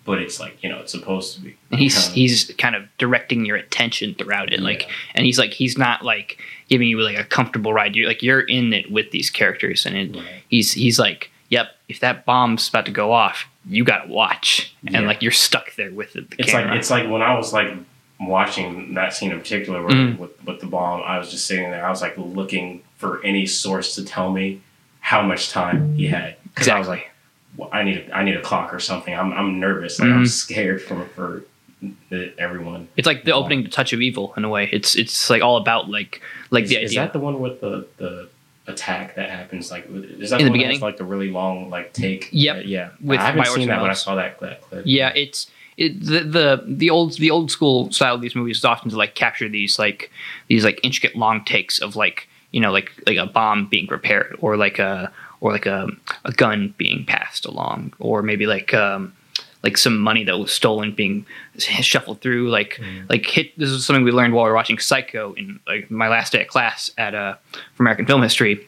but 0.10 0.20
it's 0.20 0.40
like 0.40 0.58
you 0.64 0.70
know 0.70 0.80
it's 0.80 0.92
supposed 0.92 1.36
to 1.36 1.42
be. 1.42 1.56
And 1.72 1.80
he's 1.80 2.08
Um, 2.08 2.14
he's 2.14 2.52
kind 2.58 2.76
of 2.76 2.84
directing 2.98 3.46
your 3.46 3.58
attention 3.58 4.16
throughout 4.16 4.52
it, 4.52 4.60
like, 4.60 4.82
Yeah. 4.84 4.94
and 5.16 5.26
he's 5.28 5.38
like 5.38 5.54
he's 5.54 5.78
not 5.78 6.04
like 6.04 6.40
giving 6.68 6.88
you 6.88 7.00
like 7.00 7.18
a 7.18 7.24
comfortable 7.24 7.74
ride. 7.74 7.96
You're 7.96 8.08
like 8.08 8.24
you're 8.24 8.42
in 8.42 8.74
it 8.74 8.92
with 8.92 9.12
these 9.12 9.30
characters, 9.30 9.86
and 9.86 9.96
it, 9.96 10.16
Right. 10.16 10.26
he's 10.50 10.74
he's 10.74 10.98
like, 10.98 11.30
yep, 11.50 11.68
if 11.88 12.00
that 12.00 12.26
bomb's 12.26 12.68
about 12.70 12.86
to 12.88 12.92
go 12.92 13.12
off, 13.12 13.46
you 13.70 13.84
gotta 13.84 14.08
watch, 14.10 14.74
Yeah. 14.82 14.98
and 14.98 15.06
like 15.08 15.22
you're 15.22 15.32
stuck 15.32 15.76
there 15.76 15.92
with 15.92 16.16
it, 16.16 16.32
the 16.32 16.36
It's 16.40 16.52
camera. 16.52 16.70
like 16.72 16.80
it's 16.80 16.90
like 16.90 17.08
when 17.08 17.22
I 17.22 17.36
was 17.38 17.54
like 17.54 17.72
watching 18.20 18.96
that 18.96 19.14
scene 19.14 19.32
in 19.32 19.40
particular 19.40 19.82
where, 19.82 19.96
Mhm. 19.96 20.18
with 20.18 20.32
with 20.44 20.60
the 20.60 20.66
bomb, 20.66 21.04
I 21.06 21.18
was 21.20 21.30
just 21.32 21.46
sitting 21.46 21.70
there. 21.72 21.86
I 21.86 21.90
was 21.90 22.02
like 22.02 22.16
looking 22.18 22.82
for 22.98 23.24
any 23.24 23.46
source 23.46 23.96
to 23.96 24.04
tell 24.04 24.32
me 24.32 24.62
how 25.02 25.22
much 25.22 25.50
time 25.52 25.96
he 25.96 26.08
had. 26.08 26.36
'Cause 26.56 26.68
I 26.68 26.78
was 26.80 26.88
like, 26.88 27.10
well, 27.58 27.70
I 27.72 27.84
need 27.84 27.98
a, 27.98 28.16
I 28.16 28.24
need 28.24 28.36
a 28.36 28.42
clock 28.42 28.74
or 28.74 28.80
something. 28.80 29.14
I'm 29.14 29.34
I'm 29.34 29.60
nervous. 29.60 30.00
Like 30.00 30.10
I'm 30.10 30.24
Mhm. 30.24 30.28
scared 30.30 30.82
for 30.82 31.06
for 31.16 31.44
the, 32.10 32.34
everyone. 32.38 32.88
It's 32.98 33.06
like 33.08 33.24
the 33.24 33.32
opening 33.34 33.64
to 33.64 33.70
Touch 33.70 33.94
of 33.94 34.02
Evil 34.02 34.34
in 34.38 34.44
a 34.46 34.50
way. 34.50 34.70
It's 34.72 34.96
it's 34.96 35.30
like 35.30 35.42
all 35.42 35.58
about 35.58 35.90
like 35.90 36.22
like 36.52 36.66
is, 36.66 36.70
the 36.70 36.84
is 36.84 36.96
that 36.96 37.14
the 37.14 37.20
one 37.20 37.40
with 37.40 37.62
the 37.62 37.88
the 37.98 38.30
attack 38.68 39.16
that 39.16 39.30
happens? 39.30 39.72
Like, 39.72 39.88
is 39.90 40.30
that 40.30 40.40
In 40.42 40.46
the 40.46 40.52
one 40.52 40.60
beginning? 40.60 40.80
like 40.80 40.98
the 40.98 41.04
really 41.06 41.30
long 41.32 41.70
like 41.70 41.92
take? 41.94 42.30
Yep. 42.32 42.56
Uh, 42.56 42.60
yeah. 42.60 42.90
With 43.02 43.20
I 43.20 43.24
haven't 43.28 43.46
seen 43.48 43.68
that, 43.70 43.80
but 43.80 43.90
I 43.90 43.94
saw 43.94 44.16
that, 44.16 44.40
that 44.42 44.62
clip. 44.62 44.84
yeah, 44.86 45.12
it's 45.16 45.50
it, 45.78 46.00
the 46.04 46.20
the 46.20 46.64
the 46.68 46.90
old 46.90 47.14
the 47.18 47.32
old 47.32 47.50
school 47.50 47.92
style 47.92 48.16
of 48.16 48.22
these 48.22 48.36
movies 48.36 48.58
is 48.58 48.66
often 48.66 48.90
to 48.92 48.98
like 48.98 49.16
capture 49.16 49.48
these 49.50 49.80
like 49.80 50.12
these 50.48 50.64
like 50.66 50.80
intricate 50.84 51.16
long 51.16 51.44
takes 51.46 51.80
of 51.80 51.96
like 51.96 52.28
you 52.52 52.60
know 52.60 52.72
like 52.72 52.92
like 53.08 53.18
a 53.18 53.26
bomb 53.26 53.66
being 53.68 53.88
prepared 53.88 54.36
or 54.40 54.58
like 54.58 54.78
a 54.80 55.12
or 55.42 55.52
like 55.52 55.66
a 55.66 55.88
a 56.26 56.32
gun 56.32 56.74
being 56.78 57.06
passed 57.06 57.46
along 57.46 57.94
or 58.00 58.22
maybe 58.22 58.46
like 58.46 58.74
um 58.74 59.14
like 59.64 59.78
some 59.78 60.00
money 60.00 60.24
that 60.24 60.38
was 60.38 60.52
stolen 60.54 60.94
being 60.94 61.26
shuffled 61.58 62.22
through 62.22 62.50
like 62.50 62.80
like 63.10 63.26
hit 63.26 63.58
this 63.58 63.70
is 63.70 63.86
something 63.86 64.04
we 64.04 64.12
learned 64.12 64.34
while 64.34 64.46
we 64.46 64.50
were 64.50 64.56
watching 64.56 64.80
psycho 64.80 65.34
in 65.34 65.60
like 65.68 65.90
my 65.92 66.08
last 66.08 66.32
day 66.34 66.42
of 66.42 66.48
class 66.48 66.92
at 66.98 67.14
uh 67.16 67.36
for 67.76 67.84
american 67.84 68.06
film 68.06 68.22
history 68.22 68.68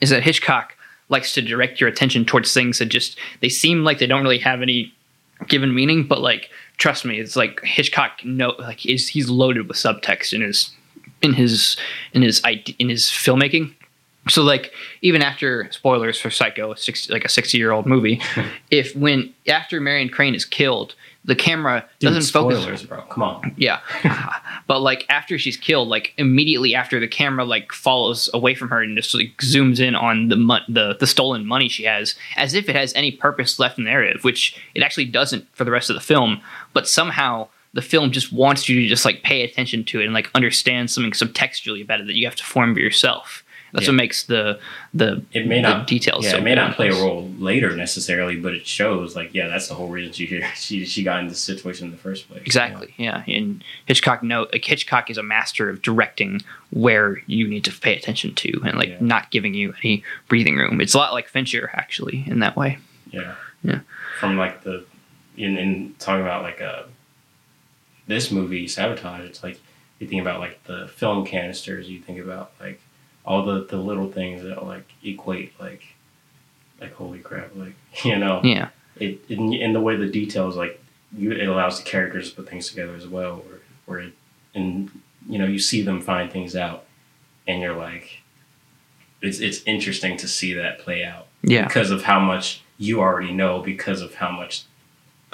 is 0.00 0.10
that 0.10 0.22
hitchcock 0.22 0.74
likes 1.08 1.32
to 1.34 1.42
direct 1.42 1.80
your 1.80 1.88
attention 1.90 2.24
towards 2.24 2.54
things 2.54 2.78
that 2.78 2.86
just 2.86 3.18
they 3.40 3.48
seem 3.48 3.84
like 3.84 3.98
they 3.98 4.06
don't 4.06 4.22
really 4.22 4.38
have 4.38 4.62
any 4.62 4.92
given 5.48 5.74
meaning 5.74 6.04
but 6.06 6.20
like 6.20 6.50
trust 6.76 7.04
me 7.04 7.18
it's 7.18 7.36
like 7.36 7.60
hitchcock 7.62 8.20
no 8.24 8.54
like 8.58 8.84
is 8.86 9.08
he's 9.08 9.28
loaded 9.28 9.68
with 9.68 9.76
subtext 9.76 10.32
in 10.32 10.40
his 10.40 10.70
in 11.22 11.34
his 11.34 11.76
in 12.12 12.22
his 12.22 12.40
in 12.78 12.88
his 12.88 13.04
filmmaking 13.06 13.74
so 14.30 14.42
like 14.42 14.72
even 15.02 15.22
after 15.22 15.70
spoilers 15.72 16.18
for 16.18 16.30
psycho 16.30 16.74
60, 16.74 17.12
like 17.12 17.24
a 17.24 17.28
60 17.28 17.58
year 17.58 17.72
old 17.72 17.86
movie 17.86 18.20
if 18.70 18.94
when 18.96 19.34
after 19.46 19.80
marion 19.80 20.08
crane 20.08 20.34
is 20.34 20.44
killed 20.44 20.94
the 21.24 21.34
camera 21.34 21.86
Dude, 21.98 22.14
doesn't 22.14 22.32
focus 22.32 22.62
spoilers, 22.62 22.84
bro. 22.84 23.02
Come 23.02 23.22
on. 23.22 23.54
yeah. 23.58 23.80
but 24.66 24.80
like 24.80 25.04
after 25.10 25.38
she's 25.38 25.56
killed, 25.56 25.88
like 25.88 26.14
immediately 26.16 26.74
after 26.74 26.98
the 26.98 27.08
camera 27.08 27.44
like 27.44 27.72
follows 27.72 28.30
away 28.32 28.54
from 28.54 28.70
her 28.70 28.82
and 28.82 28.96
just 28.96 29.14
like 29.14 29.36
zooms 29.38 29.80
in 29.80 29.94
on 29.94 30.28
the 30.28 30.36
mon- 30.36 30.64
the 30.68 30.96
the 30.98 31.06
stolen 31.06 31.44
money 31.44 31.68
she 31.68 31.84
has, 31.84 32.14
as 32.36 32.54
if 32.54 32.68
it 32.68 32.76
has 32.76 32.94
any 32.94 33.12
purpose 33.12 33.58
left 33.58 33.76
in 33.76 33.84
the 33.84 33.90
narrative, 33.90 34.24
which 34.24 34.56
it 34.74 34.82
actually 34.82 35.04
doesn't 35.04 35.46
for 35.54 35.64
the 35.64 35.70
rest 35.70 35.90
of 35.90 35.94
the 35.94 36.00
film. 36.00 36.40
But 36.72 36.88
somehow 36.88 37.48
the 37.74 37.82
film 37.82 38.12
just 38.12 38.32
wants 38.32 38.68
you 38.68 38.80
to 38.80 38.88
just 38.88 39.04
like 39.04 39.22
pay 39.22 39.42
attention 39.42 39.84
to 39.84 40.00
it 40.00 40.04
and 40.04 40.14
like 40.14 40.30
understand 40.34 40.90
something 40.90 41.12
subtextually 41.12 41.82
about 41.82 42.00
it 42.00 42.06
that 42.06 42.16
you 42.16 42.26
have 42.26 42.36
to 42.36 42.44
form 42.44 42.74
for 42.74 42.80
yourself. 42.80 43.44
That's 43.72 43.84
Yeah. 43.86 43.90
what 43.90 43.96
makes 43.96 44.24
the 44.24 44.58
the 44.92 45.22
It 45.32 45.46
may 45.46 45.56
the 45.56 45.62
not 45.62 45.86
details. 45.86 46.24
Yeah, 46.24 46.32
so 46.32 46.36
it 46.38 46.42
may 46.44 46.54
not 46.54 46.74
play 46.76 46.88
a 46.88 46.92
role 46.94 47.28
later 47.38 47.76
necessarily, 47.76 48.36
but 48.36 48.54
it 48.54 48.66
shows 48.66 49.14
like 49.16 49.32
yeah, 49.34 49.46
that's 49.48 49.68
the 49.68 49.74
whole 49.74 49.88
reason 49.88 50.12
she 50.12 50.42
she 50.56 50.84
she 50.84 51.02
got 51.02 51.20
in 51.20 51.28
this 51.28 51.40
situation 51.40 51.86
in 51.86 51.90
the 51.92 51.96
first 51.98 52.28
place. 52.28 52.42
Exactly. 52.44 52.94
Yeah. 52.96 53.22
And 53.26 53.62
Hitchcock 53.86 54.22
know 54.22 54.46
like 54.52 54.64
Hitchcock 54.64 55.10
is 55.10 55.18
a 55.18 55.22
master 55.22 55.70
of 55.70 55.82
directing 55.82 56.40
where 56.70 57.22
you 57.26 57.46
need 57.48 57.64
to 57.64 57.72
pay 57.72 57.96
attention 57.96 58.34
to 58.36 58.60
and 58.64 58.76
like 58.78 58.88
Yeah. 58.90 58.96
not 59.00 59.30
giving 59.30 59.54
you 59.54 59.74
any 59.82 60.02
breathing 60.28 60.56
room. 60.56 60.80
It's 60.80 60.94
a 60.94 60.98
lot 60.98 61.12
like 61.12 61.28
Fincher 61.28 61.70
actually 61.74 62.24
in 62.26 62.40
that 62.40 62.56
way. 62.56 62.78
Yeah. 63.10 63.34
Yeah. 63.62 63.80
From 64.18 64.36
like 64.36 64.62
the 64.64 64.84
in, 65.36 65.56
in 65.56 65.94
talking 65.98 66.22
about 66.22 66.42
like 66.42 66.60
uh 66.60 66.82
this 68.06 68.30
movie 68.30 68.66
sabotage, 68.66 69.22
it's 69.24 69.42
like 69.42 69.60
you 69.98 70.06
think 70.06 70.20
about 70.20 70.40
like 70.40 70.62
the 70.64 70.88
film 70.96 71.24
canisters. 71.26 71.88
You 71.88 72.00
think 72.00 72.18
about 72.18 72.52
like 72.60 72.80
all 73.30 73.44
the 73.44 73.64
the 73.64 73.76
little 73.76 74.10
things 74.10 74.42
that 74.42 74.64
like 74.66 74.86
equate 75.04 75.52
like 75.60 75.82
like 76.80 76.92
holy 76.94 77.20
crap, 77.20 77.50
like 77.54 77.74
you 78.04 78.18
know 78.18 78.40
Yeah. 78.42 78.68
it 78.96 79.20
in, 79.28 79.52
in 79.52 79.72
the 79.72 79.80
way 79.80 79.94
the 79.96 80.08
details 80.20 80.56
like 80.56 80.82
you 81.16 81.30
it 81.32 81.48
allows 81.48 81.78
the 81.78 81.84
characters 81.88 82.30
to 82.30 82.36
put 82.36 82.48
things 82.50 82.68
together 82.68 82.94
as 82.94 83.06
well 83.06 83.36
where, 83.46 83.60
where 83.86 83.98
it, 84.00 84.12
and 84.54 84.90
you 85.28 85.38
know 85.38 85.46
you 85.46 85.58
see 85.58 85.82
them 85.82 86.00
find 86.00 86.32
things 86.32 86.56
out 86.56 86.84
and 87.46 87.60
you're 87.62 87.76
like 87.76 88.22
it's 89.22 89.38
it's 89.38 89.62
interesting 89.64 90.16
to 90.16 90.26
see 90.26 90.52
that 90.54 90.78
play 90.80 91.04
out 91.04 91.26
Yeah. 91.42 91.66
because 91.66 91.90
of 91.90 92.02
how 92.02 92.18
much 92.20 92.62
you 92.78 93.00
already 93.00 93.32
know 93.32 93.60
because 93.60 94.00
of 94.00 94.14
how 94.14 94.30
much 94.30 94.64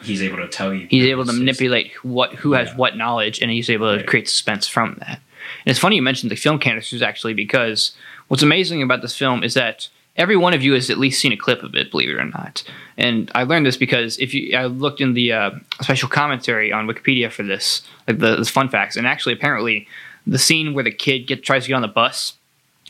he's 0.03 0.23
able 0.23 0.39
to 0.39 0.49
tell 0.49 0.75
you 0.75 0.87
He's 0.91 1.07
able 1.07 1.25
to 1.25 1.33
manipulate 1.33 1.93
what 2.05 2.35
who 2.35 2.53
has 2.53 2.69
Yeah. 2.69 2.77
what 2.77 2.97
knowledge, 2.99 3.41
and 3.41 3.51
he's 3.51 3.71
able 3.71 3.91
to 3.93 3.99
Right. 3.99 4.07
create 4.07 4.29
suspense 4.29 4.67
from 4.69 4.97
that. 5.01 5.21
And 5.65 5.71
it's 5.71 5.79
funny 5.79 5.97
you 5.97 6.03
mentioned 6.03 6.31
the 6.31 6.37
film 6.37 6.59
canisters 6.59 7.03
actually 7.03 7.35
because 7.35 7.93
what's 8.29 8.43
amazing 8.43 8.83
about 8.83 9.03
this 9.03 9.17
film 9.17 9.43
is 9.43 9.55
that 9.55 9.89
every 10.17 10.37
one 10.37 10.55
of 10.55 10.63
you 10.63 10.73
has 10.73 10.91
at 10.91 10.99
least 10.99 11.21
seen 11.21 11.33
a 11.33 11.37
clip 11.37 11.63
of 11.63 11.75
it, 11.75 11.91
believe 11.91 12.11
it 12.11 12.17
or 12.17 12.25
not. 12.25 12.63
And 12.97 13.31
I 13.35 13.43
learned 13.43 13.67
this 13.67 13.77
because 13.77 14.19
if 14.19 14.33
you, 14.33 14.57
I 14.57 14.67
looked 14.67 15.01
in 15.01 15.15
the 15.15 15.33
uh, 15.33 15.51
special 15.83 16.09
commentary 16.09 16.73
on 16.73 16.87
Wikipedia 16.87 17.31
for 17.31 17.43
this, 17.43 17.83
like 18.09 18.19
the, 18.19 18.37
the 18.37 18.45
fun 18.45 18.69
facts, 18.69 18.97
and 18.97 19.07
actually 19.07 19.35
apparently 19.35 19.87
the 20.27 20.39
scene 20.39 20.75
where 20.75 20.85
the 20.85 20.91
kid 20.91 21.27
get, 21.27 21.45
tries 21.45 21.65
to 21.65 21.69
get 21.69 21.75
on 21.75 21.83
the 21.83 21.89
bus, 21.89 22.35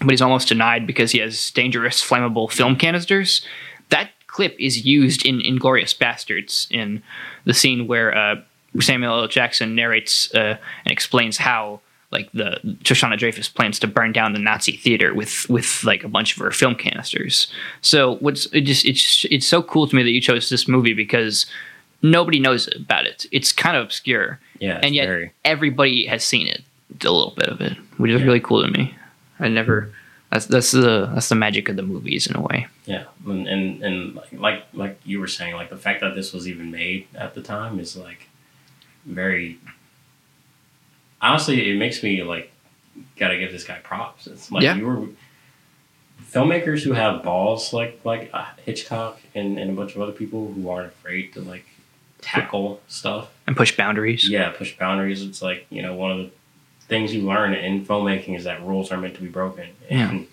but 0.01 0.11
he's 0.11 0.23
almost 0.23 0.49
denied 0.49 0.87
because 0.87 1.11
he 1.11 1.19
has 1.19 1.51
dangerous 1.51 2.03
flammable 2.03 2.51
film 2.51 2.77
canisters. 2.77 3.45
That 3.89 4.11
clip 4.27 4.57
is 4.59 4.85
used 4.85 5.27
in 5.27 5.41
Inglourious 5.41 5.97
Basterds 5.97 6.71
in 6.71 7.03
the 7.45 7.55
scene 7.55 7.87
where 7.87 8.17
uh, 8.17 8.37
Samuel 8.81 9.21
L. 9.21 9.29
Jackson 9.29 9.75
narrates 9.75 10.33
uh, 10.35 10.59
and 10.85 10.93
explains 10.93 11.39
how 11.39 11.81
like 12.13 12.31
the 12.33 12.59
Shosanna 12.83 13.19
Dreyfus 13.19 13.49
plans 13.49 13.79
to 13.81 13.87
burn 13.87 14.13
down 14.13 14.33
the 14.33 14.39
Nazi 14.39 14.77
theater 14.77 15.15
with 15.15 15.49
with 15.49 15.83
like 15.85 16.05
a 16.05 16.09
bunch 16.09 16.37
of 16.37 16.43
her 16.43 16.51
film 16.51 16.75
canisters. 16.75 17.49
So 17.81 18.17
what's 18.17 18.47
it 18.47 18.63
just 18.63 18.85
it's 18.85 19.25
it's 19.31 19.47
so 19.47 19.63
cool 19.63 19.87
to 19.89 19.97
me 19.97 20.03
that 20.03 20.11
you 20.11 20.21
chose 20.21 20.49
this 20.49 20.69
movie 20.69 20.95
because 20.95 21.47
nobody 22.03 22.39
knows 22.39 22.69
about 22.75 23.07
it. 23.07 23.27
It's 23.33 23.53
kind 23.53 23.77
of 23.77 23.85
obscure, 23.85 24.39
yeah 24.61 24.81
and 24.83 24.95
yet 24.95 25.07
very 25.07 25.33
everybody 25.45 26.07
has 26.07 26.25
seen 26.25 26.47
it, 26.47 26.63
a 27.05 27.11
little 27.11 27.35
bit 27.37 27.49
of 27.49 27.61
it, 27.61 27.77
which 27.99 28.11
is 28.11 28.23
really 28.23 28.41
cool 28.41 28.63
to 28.63 28.71
me. 28.71 28.95
I 29.39 29.49
never. 29.49 29.93
That's 30.31 30.47
that's 30.47 30.71
the 30.73 31.07
that's 31.15 31.29
the 31.29 31.35
magic 31.35 31.69
of 31.69 31.77
the 31.77 31.83
movies 31.83 32.27
in 32.27 32.37
a 32.37 32.41
way. 32.41 32.67
Yeah, 32.85 33.05
and 33.27 33.47
and, 33.47 33.83
and 33.83 34.15
like, 34.15 34.33
like 34.33 34.67
like 34.73 35.01
you 35.05 35.21
were 35.21 35.29
saying, 35.29 35.55
like 35.55 35.71
the 35.71 35.77
fact 35.77 36.01
that 36.01 36.15
this 36.15 36.33
was 36.33 36.49
even 36.49 36.71
made 36.71 37.07
at 37.15 37.35
the 37.35 37.43
time 37.43 37.79
is 37.79 37.97
like 37.97 38.29
very. 39.05 39.59
Honestly, 41.23 41.71
it 41.71 41.77
makes 41.77 42.03
me 42.03 42.23
like 42.23 42.53
gotta 43.19 43.39
give 43.39 43.53
this 43.53 43.65
guy 43.65 43.79
props. 43.79 44.27
It's 44.27 44.51
like 44.51 44.63
Yeah. 44.63 44.77
you 44.77 44.87
were 44.87 45.07
filmmakers 46.33 46.83
who 46.83 46.93
have 46.93 47.23
balls 47.23 47.73
like 47.73 48.01
like 48.05 48.31
uh, 48.33 48.45
Hitchcock 48.65 49.21
and, 49.35 49.59
and 49.59 49.71
a 49.71 49.75
bunch 49.75 49.95
of 49.95 50.03
other 50.03 50.13
people 50.13 50.53
who 50.53 50.69
aren't 50.69 50.89
afraid 50.89 51.33
to 51.35 51.41
like 51.41 51.65
tackle 52.21 52.81
stuff. 52.89 53.29
And 53.47 53.57
push 53.57 53.77
boundaries. 53.77 54.29
Yeah, 54.29 54.51
push 54.51 54.77
boundaries. 54.77 55.23
It's 55.23 55.43
like 55.43 55.67
you 55.71 55.83
know 55.83 55.95
one 55.95 56.11
of 56.11 56.19
the 56.19 56.31
things 56.89 57.15
you 57.15 57.23
learn 57.23 57.53
in 57.55 57.85
filmmaking 57.85 58.37
is 58.37 58.45
that 58.45 58.63
rules 58.65 58.93
are 58.93 58.97
meant 58.99 59.15
to 59.17 59.21
be 59.23 59.29
broken, 59.29 59.69
Yeah. 59.91 60.11
and 60.11 60.27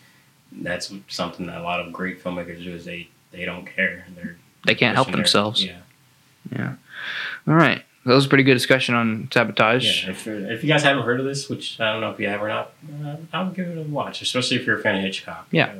that's 0.51 0.93
something 1.07 1.47
that 1.47 1.57
a 1.57 1.63
lot 1.63 1.79
of 1.79 1.91
great 1.91 2.23
filmmakers 2.23 2.63
do. 2.63 2.73
Is 2.73 2.85
they 2.85 3.07
they 3.31 3.45
don't 3.45 3.65
care. 3.65 4.05
They're 4.15 4.35
They 4.65 4.75
can't 4.75 4.95
help 4.95 5.07
their- 5.07 5.17
themselves. 5.17 5.63
Yeah, 5.63 5.79
Yeah. 6.51 6.75
All 7.47 7.55
right. 7.55 7.83
That 8.05 8.13
was 8.15 8.25
a 8.25 8.29
pretty 8.29 8.43
good 8.43 8.55
discussion 8.55 8.95
on 8.95 9.29
sabotage. 9.33 10.03
yeah. 10.05 10.11
If, 10.11 10.27
if 10.27 10.63
you 10.63 10.67
guys 10.69 10.83
haven't 10.83 11.03
heard 11.03 11.19
of 11.21 11.25
this, 11.25 11.47
which 11.49 11.79
I 11.79 11.91
don't 11.93 12.01
know 12.01 12.11
if 12.11 12.19
you 12.19 12.27
have 12.27 12.41
or 12.41 12.49
not, 12.49 12.71
uh, 13.05 13.15
I'll 13.31 13.49
give 13.51 13.67
it 13.69 13.77
a 13.77 13.81
watch. 13.83 14.21
Especially 14.21 14.57
if 14.57 14.65
you're 14.65 14.77
a 14.77 14.81
fan 14.81 14.95
of 14.97 15.01
Hitchcock. 15.03 15.47
Yeah. 15.51 15.67
Uh, 15.67 15.75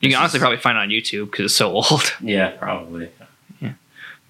You 0.00 0.08
can 0.10 0.18
honestly 0.18 0.38
is- 0.38 0.40
probably 0.42 0.56
find 0.58 0.78
it 0.78 0.80
on 0.80 0.88
YouTube 0.88 1.30
because 1.30 1.46
it's 1.46 1.54
so 1.54 1.70
old. 1.74 2.16
yeah, 2.20 2.50
probably. 2.50 3.10
Yeah, 3.60 3.72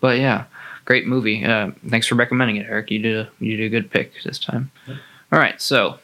But 0.01 0.19
yeah, 0.19 0.45
great 0.85 1.07
movie. 1.07 1.45
Uh, 1.45 1.71
thanks 1.89 2.09
for 2.09 2.17
recommending 2.17 2.57
it, 2.57 2.69
Eriq. 2.69 2.91
You 2.91 2.99
did 2.99 3.17
a 3.17 3.31
you 3.39 3.57
did 3.57 3.67
a 3.67 3.69
good 3.69 3.91
pick 3.93 4.13
this 4.25 4.39
time. 4.39 4.73
All 4.89 5.39
right. 5.39 5.61
So 5.63 5.99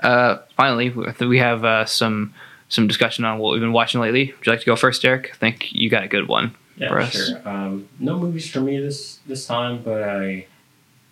uh, 0.00 0.36
finally, 0.56 0.90
we- 0.90 1.26
we 1.26 1.38
have 1.38 1.64
uh, 1.64 1.84
some 1.86 2.34
some 2.68 2.86
discussion 2.86 3.24
on 3.24 3.38
what 3.38 3.50
we've 3.52 3.60
been 3.60 3.72
watching 3.72 4.00
lately. 4.00 4.32
Would 4.36 4.46
you 4.46 4.52
like 4.52 4.60
to 4.60 4.66
go 4.66 4.76
first, 4.76 5.02
Eriq? 5.02 5.30
I 5.32 5.34
think 5.34 5.72
you 5.72 5.90
got 5.90 6.04
a 6.04 6.08
good 6.08 6.28
one. 6.28 6.54
Yeah, 6.76 6.88
for 6.88 7.00
us. 7.00 7.12
sure. 7.12 7.40
Um, 7.48 7.88
no 7.98 8.16
movies 8.16 8.48
for 8.48 8.60
me 8.60 8.78
this 8.78 9.18
this 9.26 9.44
time, 9.46 9.82
but 9.82 10.02
I 10.04 10.46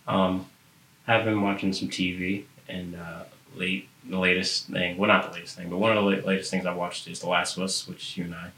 um, 0.07 0.45
have 1.05 1.25
been 1.25 1.41
watching 1.41 1.73
some 1.73 1.89
TV 1.89 2.43
and 2.67 2.95
uh, 2.95 3.23
late 3.55 3.87
the 4.07 4.17
latest 4.19 4.67
thing. 4.67 4.97
Well, 4.97 5.07
not 5.09 5.27
the 5.29 5.33
latest 5.37 5.57
thing, 5.57 5.69
but 5.69 5.77
one 5.77 5.95
of 5.97 6.03
the 6.03 6.09
latest 6.25 6.49
things 6.51 6.65
I 6.65 6.73
watched 6.73 7.07
is 7.07 7.19
The 7.19 7.27
Last 7.29 7.57
of 7.57 7.63
Us, 7.63 7.87
which 7.87 8.15
you 8.17 8.23
and 8.25 8.35
I 8.35 8.51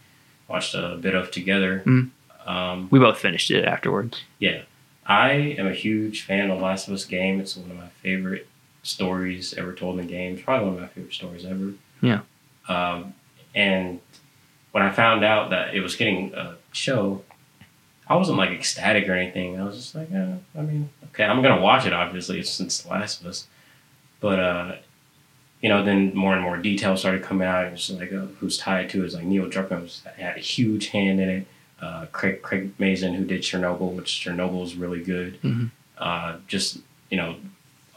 watched 0.47 0.75
a 0.75 0.97
bit 0.99 1.15
of 1.15 1.31
together. 1.31 1.83
Mhm. 1.85 2.09
Um, 2.45 2.87
We 2.91 2.99
both 2.99 3.19
finished 3.19 3.49
it 3.51 3.65
afterwards. 3.65 4.21
yeah, 4.39 4.61
I 5.05 5.31
am 5.31 5.67
a 5.67 5.73
huge 5.73 6.21
fan 6.23 6.49
of 6.51 6.57
The 6.59 6.63
Last 6.63 6.87
of 6.87 6.93
Us 6.93 7.05
game. 7.05 7.39
It's 7.39 7.55
one 7.57 7.69
of 7.71 7.77
my 7.77 7.87
favorite 8.03 8.47
stories 8.83 9.53
ever 9.55 9.73
told 9.73 9.99
in 9.99 10.07
games. 10.07 10.41
Probably 10.41 10.65
one 10.67 10.75
of 10.75 10.81
my 10.81 10.87
favorite 10.87 11.13
stories 11.13 11.45
ever. 11.45 11.73
Yeah. 12.01 12.21
Um, 12.67 13.13
and 13.55 13.99
when 14.71 14.83
I 14.83 14.91
found 14.91 15.23
out 15.25 15.49
that 15.49 15.73
it 15.75 15.81
was 15.81 15.95
getting 15.95 16.33
a 16.35 16.55
show, 16.71 17.23
I 18.09 18.15
wasn't 18.15 18.37
like 18.37 18.49
ecstatic 18.49 19.07
or 19.07 19.13
anything. 19.13 19.59
I 19.59 19.63
was 19.65 19.75
just 19.75 19.93
like, 19.95 20.09
yeah, 20.11 20.35
I 20.57 20.61
mean, 20.61 20.89
okay, 21.13 21.23
I'm 21.23 21.41
gonna 21.41 21.61
watch 21.61 21.85
it. 21.85 21.93
Obviously, 21.93 22.39
it's 22.39 22.49
since 22.49 22.81
The 22.81 22.89
Last 22.89 23.21
of 23.21 23.27
Us, 23.27 23.47
but 24.19 24.39
uh, 24.39 24.75
you 25.61 25.69
know, 25.69 25.83
then 25.83 26.15
more 26.15 26.33
and 26.33 26.41
more 26.41 26.57
details 26.57 27.01
started 27.01 27.21
coming 27.21 27.47
out. 27.47 27.65
It 27.65 27.71
was 27.71 27.89
like 27.91 28.11
uh, 28.11 28.25
who's 28.39 28.57
tied 28.57 28.89
to 28.91 29.03
it. 29.03 29.05
It's 29.05 29.15
like 29.15 29.25
Neil 29.25 29.45
Druckmann 29.47 29.81
was, 29.83 30.01
had 30.17 30.37
a 30.37 30.39
huge 30.39 30.87
hand 30.87 31.19
in 31.19 31.29
it. 31.29 31.47
Uh, 31.81 32.07
Craig 32.11 32.41
Craig 32.41 32.71
Mazin, 32.79 33.13
who 33.13 33.25
did 33.25 33.41
Chernobyl, 33.41 33.93
which 33.93 34.07
Chernobyl 34.25 34.63
is 34.63 34.75
really 34.75 35.03
good. 35.03 35.39
Mhm. 35.41 35.69
Uh, 35.97 36.37
just 36.47 36.79
you 37.11 37.17
know, 37.17 37.35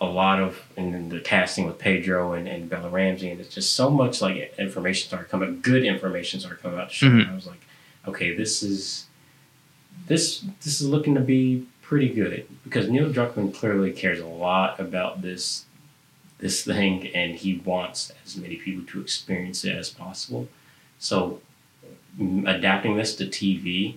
a 0.01 0.07
lot 0.07 0.41
of 0.41 0.61
and 0.77 0.93
then 0.93 1.09
the 1.09 1.21
casting 1.21 1.67
with 1.67 1.79
Pedro 1.79 2.33
and, 2.35 2.47
and 2.49 2.69
Bella 2.69 2.91
Ramsey, 2.91 3.31
and 3.31 3.41
it's 3.41 3.55
just 3.55 3.75
so 3.75 3.89
much 3.91 4.21
like 4.21 4.55
information 4.59 5.09
started 5.09 5.31
coming, 5.31 5.61
good 5.63 5.85
information 5.85 6.39
started 6.41 6.61
coming 6.63 6.79
out 6.79 6.89
the 6.89 6.95
show. 6.95 7.07
Mhm. 7.07 7.31
I 7.31 7.35
was 7.35 7.47
like, 7.47 7.61
okay, 8.07 8.35
this 8.35 8.63
is 8.63 9.07
this 10.07 10.45
this 10.65 10.81
is 10.81 10.89
looking 10.89 11.15
to 11.15 11.21
be 11.21 11.67
pretty 11.81 12.09
good 12.09 12.47
because 12.65 12.89
Neil 12.89 13.13
Druckmann 13.13 13.55
clearly 13.55 13.93
cares 13.93 14.21
a 14.21 14.27
lot 14.27 14.81
about 14.81 15.23
this 15.23 15.67
this 16.43 16.65
thing, 16.65 17.07
and 17.15 17.37
he 17.37 17.59
wants 17.65 18.13
as 18.27 18.37
many 18.37 18.57
people 18.57 18.85
to 18.85 19.01
experience 19.01 19.65
it 19.65 19.77
as 19.77 19.89
possible. 19.89 20.49
So, 20.99 21.41
adapting 22.19 22.97
this 22.97 23.15
to 23.17 23.27
TV, 23.27 23.97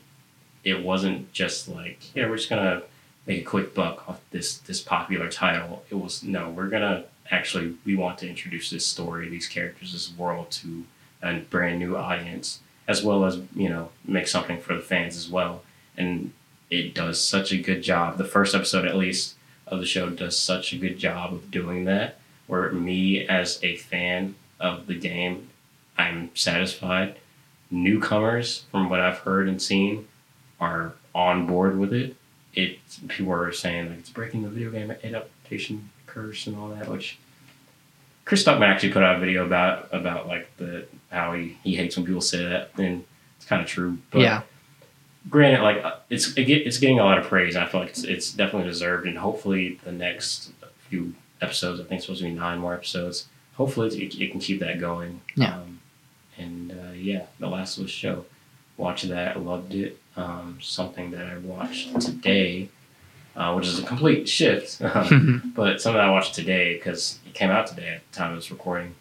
it 0.63 0.83
wasn't 0.83 1.33
just 1.33 1.67
like, 1.67 2.15
yeah, 2.15 2.29
we're 2.29 2.37
just 2.37 2.49
gonna 2.49 2.83
make 3.25 3.41
a 3.41 3.45
quick 3.45 3.73
buck 3.73 4.07
off 4.07 4.21
this 4.29 4.59
this 4.59 4.79
popular 4.79 5.27
title. 5.27 5.83
It 5.89 5.95
was 5.95 6.23
no, 6.23 6.51
we're 6.51 6.69
gonna 6.69 7.05
actually 7.31 7.75
we 7.83 7.95
want 7.95 8.19
to 8.19 8.29
introduce 8.29 8.69
this 8.69 8.85
story, 8.85 9.27
these 9.27 9.47
characters, 9.47 9.93
this 9.93 10.15
world 10.15 10.51
to 10.51 10.85
a 11.23 11.39
brand 11.39 11.79
new 11.79 11.97
audience, 11.97 12.59
as 12.87 13.03
well 13.03 13.25
as 13.25 13.41
you 13.55 13.69
know 13.69 13.89
make 14.05 14.27
something 14.27 14.59
for 14.61 14.75
the 14.75 14.81
fans 14.81 15.17
as 15.17 15.29
well. 15.29 15.63
And 15.97 16.33
it 16.69 16.93
does 16.93 17.23
such 17.23 17.51
a 17.51 17.57
good 17.57 17.81
job. 17.81 18.17
The 18.17 18.25
first 18.25 18.55
episode, 18.55 18.85
at 18.85 18.95
least, 18.95 19.35
of 19.67 19.79
the 19.79 19.85
show 19.85 20.09
does 20.09 20.37
such 20.37 20.73
a 20.73 20.77
good 20.77 20.97
job 20.97 21.33
of 21.33 21.51
doing 21.51 21.85
that. 21.85 22.19
Where 22.47 22.71
me 22.71 23.25
as 23.27 23.59
a 23.63 23.75
fan 23.77 24.35
of 24.59 24.87
the 24.87 24.95
game, 24.95 25.49
I'm 25.97 26.29
satisfied. 26.35 27.17
Newcomers, 27.71 28.65
from 28.71 28.89
what 28.89 28.99
I've 28.99 29.19
heard 29.19 29.47
and 29.47 29.61
seen, 29.61 30.07
are 30.59 30.93
on 31.13 31.47
board 31.47 31.77
with 31.79 31.93
it. 31.93 32.15
It 32.53 32.79
people 33.07 33.33
are 33.33 33.51
saying 33.51 33.89
like 33.89 33.99
it's 33.99 34.09
breaking 34.09 34.43
the 34.43 34.49
video 34.49 34.71
game 34.71 34.91
adaptation 34.91 35.89
curse 36.05 36.47
and 36.47 36.55
all 36.55 36.69
that, 36.69 36.87
which 36.87 37.17
Chris 38.23 38.43
Stuckman 38.43 38.67
actually 38.67 38.91
put 38.91 39.03
out 39.03 39.17
a 39.17 39.19
video 39.19 39.45
about 39.45 39.89
about 39.91 40.27
like 40.27 40.55
the 40.57 40.85
how 41.11 41.33
he, 41.33 41.57
he 41.63 41.75
hates 41.75 41.97
when 41.97 42.05
people 42.05 42.21
say 42.21 42.43
that, 42.43 42.71
and 42.77 43.03
it's 43.37 43.45
kind 43.45 43.61
of 43.61 43.67
true. 43.67 43.97
But 44.11 44.21
yeah. 44.21 44.41
Granted, 45.29 45.61
like 45.61 45.83
uh, 45.83 45.95
it's 46.09 46.35
it 46.37 46.45
get, 46.45 46.65
it's 46.65 46.77
getting 46.77 46.99
a 46.99 47.03
lot 47.03 47.17
of 47.17 47.25
praise, 47.25 47.55
and 47.55 47.63
I 47.63 47.67
feel 47.67 47.81
like 47.81 47.89
it's, 47.91 48.03
it's 48.03 48.31
definitely 48.31 48.69
deserved. 48.69 49.07
And 49.07 49.17
hopefully, 49.17 49.79
the 49.83 49.91
next 49.91 50.51
few 50.89 51.13
episodes, 51.41 51.79
I 51.79 51.83
think 51.83 51.99
it's 51.99 52.05
supposed 52.05 52.21
to 52.21 52.27
be 52.27 52.33
nine 52.33 52.59
more 52.59 52.73
episodes. 52.73 53.27
Hopefully, 53.55 53.87
it, 54.03 54.19
it 54.19 54.31
can 54.31 54.39
keep 54.39 54.59
that 54.59 54.79
going. 54.79 55.21
Yeah. 55.35 55.57
Um, 55.57 55.79
and 56.37 56.71
uh, 56.71 56.91
yeah, 56.93 57.23
the 57.39 57.47
Last 57.47 57.77
of 57.77 57.85
Us 57.85 57.89
show, 57.89 58.25
watched 58.77 59.07
that, 59.09 59.41
loved 59.41 59.73
it. 59.73 59.99
Um, 60.17 60.59
something 60.61 61.11
that 61.11 61.25
I 61.25 61.37
watched 61.37 61.99
today, 61.99 62.69
uh, 63.35 63.53
which 63.53 63.67
is 63.67 63.79
a 63.79 63.83
complete 63.83 64.27
shift, 64.29 64.79
but 65.55 65.81
something 65.81 65.99
I 65.99 66.09
watched 66.09 66.35
today 66.35 66.75
because 66.75 67.19
it 67.25 67.33
came 67.33 67.49
out 67.49 67.67
today 67.67 67.95
at 67.95 68.11
the 68.11 68.17
time 68.17 68.31
I 68.31 68.35
was 68.35 68.51
recording. 68.51 68.95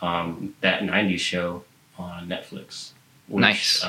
Um, 0.00 0.54
that 0.60 0.82
'90s 0.82 1.18
show 1.18 1.64
on 1.98 2.28
Netflix. 2.28 2.92
Which, 3.26 3.42
Nice. 3.42 3.84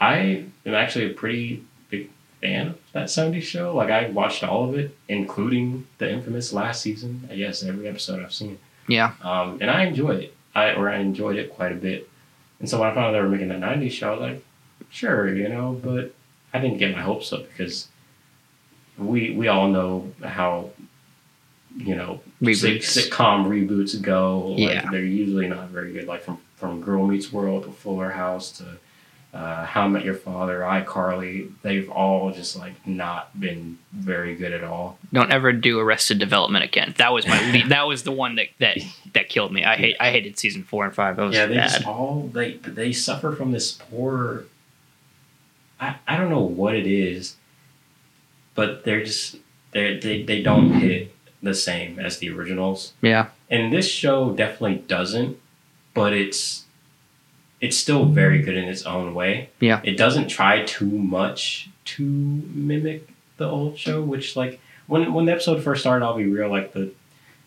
I 0.00 0.44
am 0.66 0.74
actually 0.74 1.10
a 1.10 1.14
pretty 1.14 1.62
big 1.90 2.08
fan 2.40 2.68
of 2.68 2.78
that 2.92 3.08
70s 3.08 3.42
show. 3.42 3.74
Like 3.74 3.90
I 3.90 4.08
watched 4.10 4.42
all 4.44 4.68
of 4.68 4.78
it, 4.78 4.96
including 5.08 5.86
the 5.98 6.10
infamous 6.10 6.52
last 6.52 6.80
season. 6.82 7.28
I 7.30 7.36
guess 7.36 7.62
every 7.62 7.86
episode 7.88 8.22
I've 8.22 8.32
seen. 8.32 8.58
Yeah. 8.88 9.12
Um, 9.22 9.58
and 9.60 9.70
I 9.70 9.84
enjoyed 9.84 10.20
it. 10.24 10.34
I 10.54 10.72
or 10.74 10.88
I 10.88 10.96
enjoyed 10.98 11.36
it 11.36 11.52
quite 11.54 11.72
a 11.72 11.76
bit. 11.76 12.08
And 12.58 12.68
so 12.68 12.80
when 12.80 12.90
I 12.90 12.94
found 12.94 13.06
out 13.08 13.12
they 13.12 13.20
were 13.20 13.28
making 13.28 13.50
a 13.50 13.54
90s 13.54 13.90
show, 13.92 14.08
I 14.08 14.10
was 14.12 14.20
like, 14.20 14.44
sure, 14.90 15.34
you 15.34 15.48
know, 15.48 15.80
but 15.82 16.14
I 16.52 16.58
didn't 16.60 16.78
get 16.78 16.94
my 16.94 17.02
hopes 17.02 17.32
up 17.32 17.48
because 17.48 17.88
we 18.98 19.30
we 19.30 19.48
all 19.48 19.68
know 19.68 20.12
how 20.24 20.70
you 21.76 21.94
know 21.94 22.20
Reboots. 22.42 22.80
sitcom 23.08 23.46
reboots 23.46 24.00
go. 24.02 24.48
Like, 24.48 24.58
Yeah. 24.58 24.90
they're 24.90 25.04
usually 25.04 25.46
not 25.48 25.68
very 25.68 25.92
good. 25.92 26.06
Like 26.06 26.22
from 26.22 26.38
from 26.56 26.80
Girl 26.80 27.06
Meets 27.06 27.32
World 27.32 27.64
to 27.64 27.70
Fuller 27.70 28.10
House 28.10 28.50
to 28.58 28.64
uh, 29.32 29.64
How 29.64 29.82
I 29.82 29.88
Met 29.88 30.04
Your 30.04 30.14
Father, 30.14 30.60
iCarly. 30.60 31.52
They've 31.62 31.88
all 31.88 32.32
just 32.32 32.58
like 32.58 32.86
not 32.86 33.38
been 33.38 33.78
very 33.92 34.34
good 34.34 34.52
at 34.52 34.64
all. 34.64 34.98
Don't 35.12 35.30
ever 35.30 35.52
do 35.52 35.78
Arrested 35.78 36.18
Development 36.18 36.64
again. 36.64 36.94
That 36.98 37.12
was 37.12 37.26
my 37.26 37.40
lead, 37.52 37.68
that 37.68 37.86
was 37.86 38.02
the 38.02 38.12
one 38.12 38.34
that 38.36 38.48
that 38.58 38.78
that 39.14 39.28
killed 39.28 39.52
me. 39.52 39.64
I 39.64 39.76
hate 39.76 39.96
I 40.00 40.10
hated 40.10 40.38
season 40.38 40.64
four 40.64 40.84
and 40.84 40.94
five. 40.94 41.18
Yeah, 41.32 41.46
they 41.46 41.56
bad. 41.56 41.70
just 41.70 41.86
all 41.86 42.30
they 42.32 42.54
they 42.54 42.92
suffer 42.92 43.32
from 43.32 43.52
this 43.52 43.72
poor. 43.72 44.46
I 45.80 45.96
I 46.08 46.16
don't 46.16 46.30
know 46.30 46.42
what 46.42 46.74
it 46.74 46.86
is, 46.86 47.36
but 48.54 48.84
they're 48.84 49.04
just 49.04 49.36
they 49.70 49.98
they 49.98 50.22
they 50.22 50.42
don't 50.42 50.72
hit 50.72 51.14
the 51.42 51.54
same 51.54 51.98
as 51.98 52.18
the 52.18 52.30
originals, 52.30 52.92
yeah. 53.00 53.28
and 53.48 53.72
this 53.72 53.88
show 53.88 54.32
definitely 54.32 54.76
doesn't. 54.76 55.38
But 55.94 56.12
it's 56.12 56.66
it's 57.60 57.76
still 57.76 58.06
very 58.06 58.40
good 58.42 58.56
in 58.56 58.64
its 58.64 58.84
own 58.84 59.14
way. 59.14 59.50
Yeah. 59.60 59.80
it 59.84 59.96
doesn't 59.96 60.28
try 60.28 60.64
too 60.64 60.86
much 60.86 61.68
to 61.84 62.02
mimic 62.02 63.08
the 63.36 63.46
old 63.46 63.78
show, 63.78 64.02
which 64.02 64.36
like 64.36 64.60
when 64.86 65.12
when 65.12 65.26
the 65.26 65.32
episode 65.32 65.62
first 65.62 65.82
started, 65.82 66.04
I'll 66.04 66.16
be 66.16 66.26
real, 66.26 66.50
like 66.50 66.72
the 66.72 66.92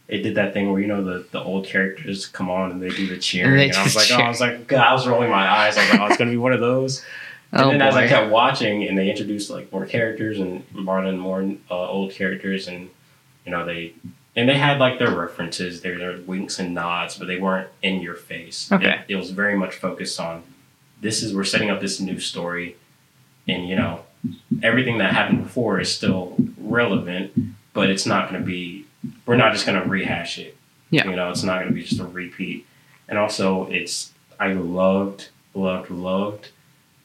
it 0.07 0.21
did 0.21 0.35
that 0.35 0.53
thing 0.53 0.71
where 0.71 0.81
you 0.81 0.87
know 0.87 1.03
the, 1.03 1.25
the 1.31 1.41
old 1.41 1.65
characters 1.65 2.25
come 2.25 2.49
on 2.49 2.71
and 2.71 2.81
they 2.81 2.89
do 2.89 3.07
the 3.07 3.17
cheering, 3.17 3.57
they 3.57 3.69
and, 3.69 3.77
I 3.77 3.83
was 3.83 3.95
like, 3.95 4.11
oh. 4.11 4.21
I 4.21 4.27
was 4.27 4.41
like, 4.41 4.67
God, 4.67 4.85
I 4.85 4.93
was 4.93 5.07
rolling 5.07 5.29
my 5.29 5.47
eyes. 5.49 5.77
I 5.77 5.81
was 5.81 5.91
like, 5.91 5.99
oh, 6.01 6.05
it's 6.07 6.17
gonna 6.17 6.31
be 6.31 6.37
one 6.37 6.53
of 6.53 6.59
those. 6.59 7.03
And 7.53 7.61
Oh 7.61 7.69
then 7.69 7.83
as 7.83 7.95
I 7.95 8.07
kept 8.07 8.31
watching, 8.31 8.87
and 8.87 8.97
they 8.97 9.11
introduced 9.11 9.51
like 9.51 9.71
more 9.71 9.85
characters 9.85 10.39
and 10.39 10.67
brought 10.73 11.05
in 11.05 11.19
more 11.19 11.47
uh, 11.69 11.87
old 11.87 12.11
characters, 12.11 12.67
and 12.67 12.89
you 13.45 13.51
know 13.51 13.63
they 13.63 13.93
and 14.35 14.49
they 14.49 14.57
had 14.57 14.79
like 14.79 14.99
their 14.99 15.15
references, 15.15 15.81
their, 15.81 15.97
their 15.97 16.17
winks 16.21 16.59
and 16.59 16.73
nods, 16.73 17.17
but 17.17 17.27
they 17.27 17.37
weren't 17.39 17.69
in 17.81 18.01
your 18.01 18.15
face. 18.15 18.71
Okay. 18.71 19.03
It, 19.07 19.13
it 19.13 19.15
was 19.15 19.29
very 19.29 19.55
much 19.55 19.75
focused 19.75 20.19
on 20.19 20.43
this 21.01 21.21
is 21.21 21.35
we're 21.35 21.43
setting 21.43 21.69
up 21.69 21.81
this 21.81 21.99
new 21.99 22.19
story, 22.19 22.77
and 23.47 23.67
you 23.67 23.75
know 23.75 24.05
everything 24.61 24.97
that 24.99 25.13
happened 25.13 25.43
before 25.43 25.79
is 25.79 25.93
still 25.93 26.35
relevant, 26.57 27.33
but 27.73 27.89
it's 27.89 28.05
not 28.05 28.29
going 28.29 28.41
to 28.41 28.45
be. 28.45 28.85
We're 29.25 29.35
not 29.35 29.51
just 29.51 29.65
going 29.65 29.81
to 29.81 29.87
rehash 29.87 30.39
it. 30.39 30.57
Yeah. 30.89 31.09
You 31.09 31.15
know, 31.15 31.29
it's 31.29 31.43
not 31.43 31.59
going 31.59 31.67
to 31.67 31.73
be 31.73 31.83
just 31.83 31.99
a 31.99 32.05
repeat. 32.05 32.65
And 33.07 33.17
also, 33.17 33.67
it's 33.69 34.13
I 34.39 34.53
loved, 34.53 35.29
loved, 35.53 35.89
loved 35.89 36.49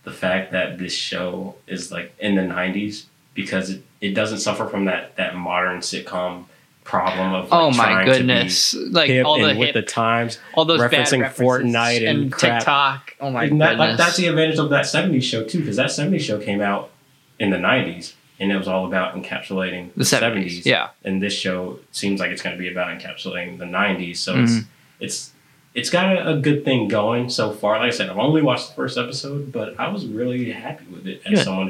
the 0.04 0.12
fact 0.12 0.52
that 0.52 0.78
this 0.78 0.92
show 0.92 1.56
is 1.66 1.90
like 1.90 2.14
in 2.18 2.36
the 2.36 2.42
'90s 2.42 3.04
because 3.34 3.70
it, 3.70 3.82
it 4.00 4.14
doesn't 4.14 4.38
suffer 4.38 4.66
from 4.66 4.84
that 4.84 5.16
that 5.16 5.34
modern 5.34 5.80
sitcom 5.80 6.44
problem 6.88 7.34
of 7.34 7.50
like, 7.50 7.52
oh 7.52 7.70
my 7.70 7.76
trying 7.84 8.06
to 8.06 8.12
be 8.12 8.18
goodness! 8.18 8.74
Like 8.74 9.10
all 9.24 9.38
the 9.38 9.48
and 9.48 9.58
with 9.58 9.66
hip, 9.68 9.74
the 9.74 9.82
times. 9.82 10.38
all 10.54 10.64
those 10.64 10.80
referencing 10.80 11.20
references 11.20 11.38
Fortnite 11.38 12.08
and 12.08 12.32
crap. 12.32 12.60
TikTok. 12.60 13.14
Oh 13.20 13.30
my 13.30 13.44
And 13.44 13.60
that, 13.60 13.70
goodness! 13.72 13.88
like, 13.88 13.96
that's 13.98 14.16
the 14.16 14.26
advantage 14.28 14.58
of 14.58 14.70
that 14.70 14.84
70s 14.86 15.22
show 15.22 15.44
too, 15.44 15.60
because 15.60 15.76
that 15.76 15.90
70s 15.90 16.20
show 16.20 16.38
came 16.40 16.60
out 16.60 16.90
in 17.38 17.50
the 17.50 17.56
90s 17.58 18.14
and 18.40 18.50
it 18.50 18.56
was 18.56 18.66
all 18.68 18.86
about 18.86 19.14
encapsulating 19.14 19.90
the 19.96 20.04
seventies. 20.04 20.64
Yeah. 20.64 20.88
And 21.04 21.22
this 21.22 21.32
show 21.34 21.78
seems 21.92 22.20
like 22.20 22.30
it's 22.30 22.40
going 22.42 22.56
to 22.56 22.58
be 22.60 22.70
about 22.70 22.88
encapsulating 22.98 23.58
the 23.58 23.64
90s. 23.66 24.16
So 24.16 24.34
Mhm. 24.36 24.44
it's 24.44 24.66
it's 25.00 25.32
it's 25.74 25.90
got 25.90 26.16
a, 26.16 26.30
a 26.30 26.36
good 26.38 26.64
thing 26.64 26.88
going 26.88 27.28
so 27.30 27.52
far. 27.52 27.78
Like 27.78 27.88
I 27.88 27.90
said, 27.90 28.08
I've 28.10 28.18
only 28.18 28.42
watched 28.42 28.68
the 28.70 28.74
first 28.74 28.96
episode, 28.98 29.52
but 29.52 29.78
I 29.78 29.88
was 29.88 30.06
really 30.06 30.50
happy 30.50 30.84
with 30.90 31.06
it 31.06 31.20
as 31.26 31.34
Good. 31.34 31.44
someone 31.44 31.68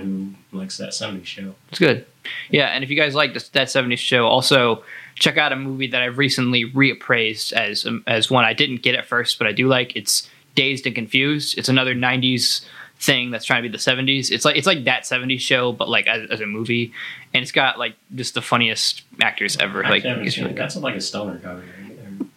who 0.50 0.58
likes 0.58 0.78
that 0.78 0.90
70s 0.90 1.26
show. 1.26 1.54
It's 1.70 1.78
good. 1.78 2.06
Yeah, 2.50 2.66
and 2.66 2.84
if 2.84 2.90
you 2.90 2.96
guys 2.96 3.14
like 3.14 3.34
this, 3.34 3.48
that 3.50 3.68
'70s 3.68 3.98
show, 3.98 4.26
also 4.26 4.82
check 5.14 5.36
out 5.36 5.52
a 5.52 5.56
movie 5.56 5.88
that 5.88 6.02
I've 6.02 6.18
recently 6.18 6.70
reappraised 6.70 7.52
as 7.52 7.86
um, 7.86 8.04
as 8.06 8.30
one 8.30 8.44
I 8.44 8.54
didn't 8.54 8.82
get 8.82 8.94
at 8.94 9.06
first, 9.06 9.38
but 9.38 9.46
I 9.46 9.52
do 9.52 9.68
like. 9.68 9.96
It's 9.96 10.28
Dazed 10.54 10.86
and 10.86 10.94
Confused. 10.94 11.58
It's 11.58 11.68
another 11.68 11.94
'90s 11.94 12.64
thing 13.00 13.30
that's 13.30 13.44
trying 13.44 13.62
to 13.62 13.68
be 13.68 13.72
the 13.72 13.78
'70s. 13.78 14.30
It's 14.30 14.44
like 14.44 14.56
it's 14.56 14.66
like 14.66 14.84
that 14.84 15.02
'70s 15.04 15.40
show, 15.40 15.72
but 15.72 15.88
like 15.88 16.06
as, 16.06 16.28
as 16.30 16.40
a 16.40 16.46
movie, 16.46 16.92
and 17.34 17.42
it's 17.42 17.52
got 17.52 17.78
like 17.78 17.94
just 18.14 18.34
the 18.34 18.42
funniest 18.42 19.02
actors 19.20 19.56
ever. 19.58 19.82
Like 19.82 20.04
really. 20.04 20.52
That's 20.54 20.76
like 20.76 20.96
a 20.96 21.00
stoner 21.00 21.38
comedy. 21.38 21.68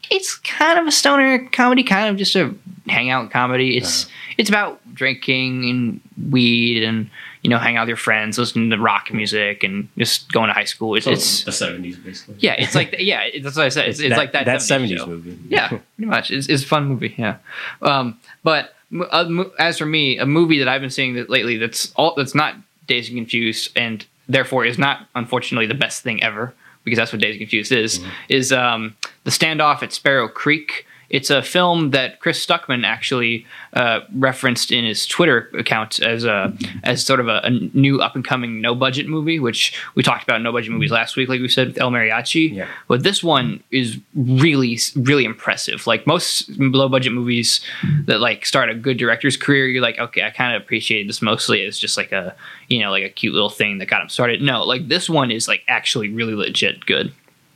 It's 0.10 0.36
kind 0.36 0.78
of 0.78 0.88
a 0.88 0.92
stoner 0.92 1.48
comedy, 1.50 1.84
kind 1.84 2.10
of 2.10 2.18
just 2.18 2.36
a 2.36 2.54
hangout 2.88 3.32
comedy. 3.32 3.78
It's 3.78 4.08
it's 4.38 4.50
about 4.50 4.82
drinking 4.94 5.70
and 5.70 6.32
weed 6.32 6.84
and 6.84 7.10
you 7.42 7.50
know 7.50 7.58
hang 7.58 7.76
out 7.78 7.82
with 7.84 7.90
your 7.90 7.98
friends, 7.98 8.38
listening 8.38 8.70
to 8.70 8.78
rock 8.78 9.12
music, 9.12 9.64
and 9.64 9.88
just 9.98 10.32
going 10.32 10.48
to 10.48 10.54
high 10.54 10.64
school. 10.66 10.96
It's, 10.96 11.06
So 11.06 11.12
it's 11.12 11.44
the 11.44 11.52
70s 11.52 12.04
basically. 12.04 12.36
yeah, 12.40 12.54
it's 12.58 12.76
like 12.76 12.96
yeah, 13.00 13.22
it- 13.24 13.44
that's 13.44 13.56
what 13.56 13.66
I 13.66 13.70
said. 13.70 13.90
It's, 13.90 14.00
it's 14.00 14.16
like 14.16 14.32
that, 14.34 14.46
that 14.46 14.60
70s, 14.60 14.98
show. 14.98 15.08
movie. 15.08 15.38
Yeah, 15.48 15.68
pretty 15.70 15.82
much. 15.98 16.32
It's, 16.32 16.48
it's 16.50 16.64
a 16.64 16.68
fun 16.68 16.86
movie. 16.86 17.16
Yeah, 17.18 17.38
um, 17.82 18.20
but 18.44 18.76
uh, 19.12 19.44
as 19.60 19.78
for 19.78 19.86
me, 19.86 20.18
a 20.18 20.26
movie 20.26 20.60
that 20.60 20.68
I've 20.68 20.82
been 20.82 20.90
seeing 20.90 21.16
that 21.16 21.30
lately 21.30 21.58
that's 21.58 21.92
all 21.96 22.14
that's 22.16 22.36
not 22.36 22.56
Dazed 22.88 23.10
and 23.10 23.18
Confused, 23.18 23.72
and 23.76 24.06
therefore 24.30 24.66
is 24.66 24.78
not 24.78 25.08
unfortunately 25.16 25.66
the 25.68 25.74
best 25.74 26.04
thing 26.04 26.22
ever 26.24 26.54
because 26.84 26.98
that's 26.98 27.12
what 27.14 27.22
Dazed 27.22 27.34
and 27.40 27.42
Confused 27.42 27.72
is. 27.72 28.00
Is 28.30 28.52
um, 28.52 28.96
the 29.24 29.32
standoff 29.32 29.82
at 29.84 29.94
Sparrow 29.94 30.28
Creek. 30.28 30.86
It's 31.12 31.30
a 31.30 31.44
film 31.44 31.92
that 31.92 32.22
Chris 32.22 32.44
Stuckman 32.44 32.86
actually 32.86 33.46
uh, 33.74 34.00
referenced 34.16 34.72
in 34.72 34.86
his 34.86 35.06
Twitter 35.06 35.50
account 35.54 36.00
as 36.00 36.24
a 36.24 36.58
as 36.86 37.06
sort 37.06 37.20
of 37.20 37.28
a, 37.28 37.42
a 37.44 37.50
new 37.50 38.02
up 38.02 38.16
and 38.16 38.24
coming 38.24 38.62
no 38.62 38.74
budget 38.74 39.10
movie, 39.10 39.38
which 39.38 39.78
we 39.94 40.04
talked 40.04 40.24
about 40.24 40.42
no 40.42 40.54
budget 40.54 40.72
movies 40.72 40.90
last 40.90 41.18
week, 41.18 41.28
like 41.28 41.42
we 41.42 41.50
said 41.50 41.68
with 41.68 41.78
El 41.78 41.92
Mariachi. 41.92 42.56
Yeah. 42.56 42.68
But 42.88 43.04
this 43.04 43.22
one 43.22 43.62
is 43.72 44.00
really, 44.16 44.80
really 44.96 45.26
impressive. 45.26 45.86
Like 45.86 46.08
most 46.08 46.50
low 46.58 46.88
budget 46.88 47.12
movies 47.12 47.60
that 48.06 48.22
like 48.22 48.46
start 48.46 48.70
a 48.70 48.74
good 48.74 48.96
director's 48.96 49.36
career, 49.36 49.68
you're 49.68 49.82
like, 49.82 50.00
okay, 50.00 50.24
I 50.24 50.30
kind 50.30 50.56
of 50.56 50.62
appreciated 50.62 51.10
this 51.10 51.22
mostly 51.22 51.66
as 51.66 51.78
just 51.78 51.98
like 51.98 52.14
a, 52.14 52.34
you 52.70 52.80
know, 52.80 52.90
like 52.90 53.04
a 53.04 53.10
cute 53.10 53.34
little 53.34 53.50
thing 53.50 53.80
that 53.80 53.88
got 53.88 54.02
him 54.02 54.08
started. 54.08 54.42
No, 54.42 54.64
like 54.64 54.88
this 54.88 55.10
one 55.10 55.30
is 55.30 55.50
like 55.50 55.64
actually 55.68 56.08
really 56.08 56.36
legit 56.36 56.86
good. 56.86 57.14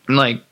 Like 0.09 0.43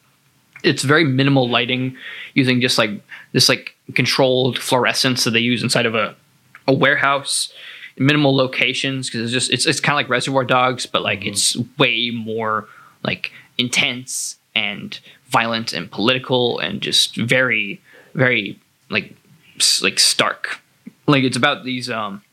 it's 0.63 0.84
very 0.84 1.04
minimal 1.04 1.49
lighting 1.49 1.95
using 2.34 2.62
just 2.62 2.78
like 2.78 2.91
this 3.34 3.49
like 3.49 3.76
controlled 3.93 4.58
fluorescence 4.58 5.23
that 5.26 5.32
they 5.32 5.39
use 5.39 5.62
inside 5.62 5.86
of 5.86 5.93
a, 5.93 6.15
a 6.67 6.73
warehouse. 6.73 7.52
Minimal 7.97 8.36
locations 8.36 9.08
because 9.08 9.21
it's 9.21 9.32
just 9.32 9.52
it's, 9.52 9.67
it's 9.67 9.80
kind 9.80 9.93
of 9.93 9.97
like 9.97 10.10
reservoir 10.10 10.43
dogs 10.43 10.88
but 10.88 11.04
like 11.04 11.23
it's 11.26 11.56
way 11.78 12.10
more 12.10 12.67
like 13.04 13.32
intense 13.60 14.39
and 14.56 14.99
violent 15.28 15.73
and 15.73 15.91
political 15.91 16.58
and 16.58 16.82
just 16.82 17.15
very 17.15 17.80
very 18.15 18.60
like 18.89 19.15
like 19.84 19.99
stark. 19.99 20.60
Like 21.06 21.23
it's 21.23 21.38
about 21.38 21.63
these 21.63 21.89
um 21.89 22.23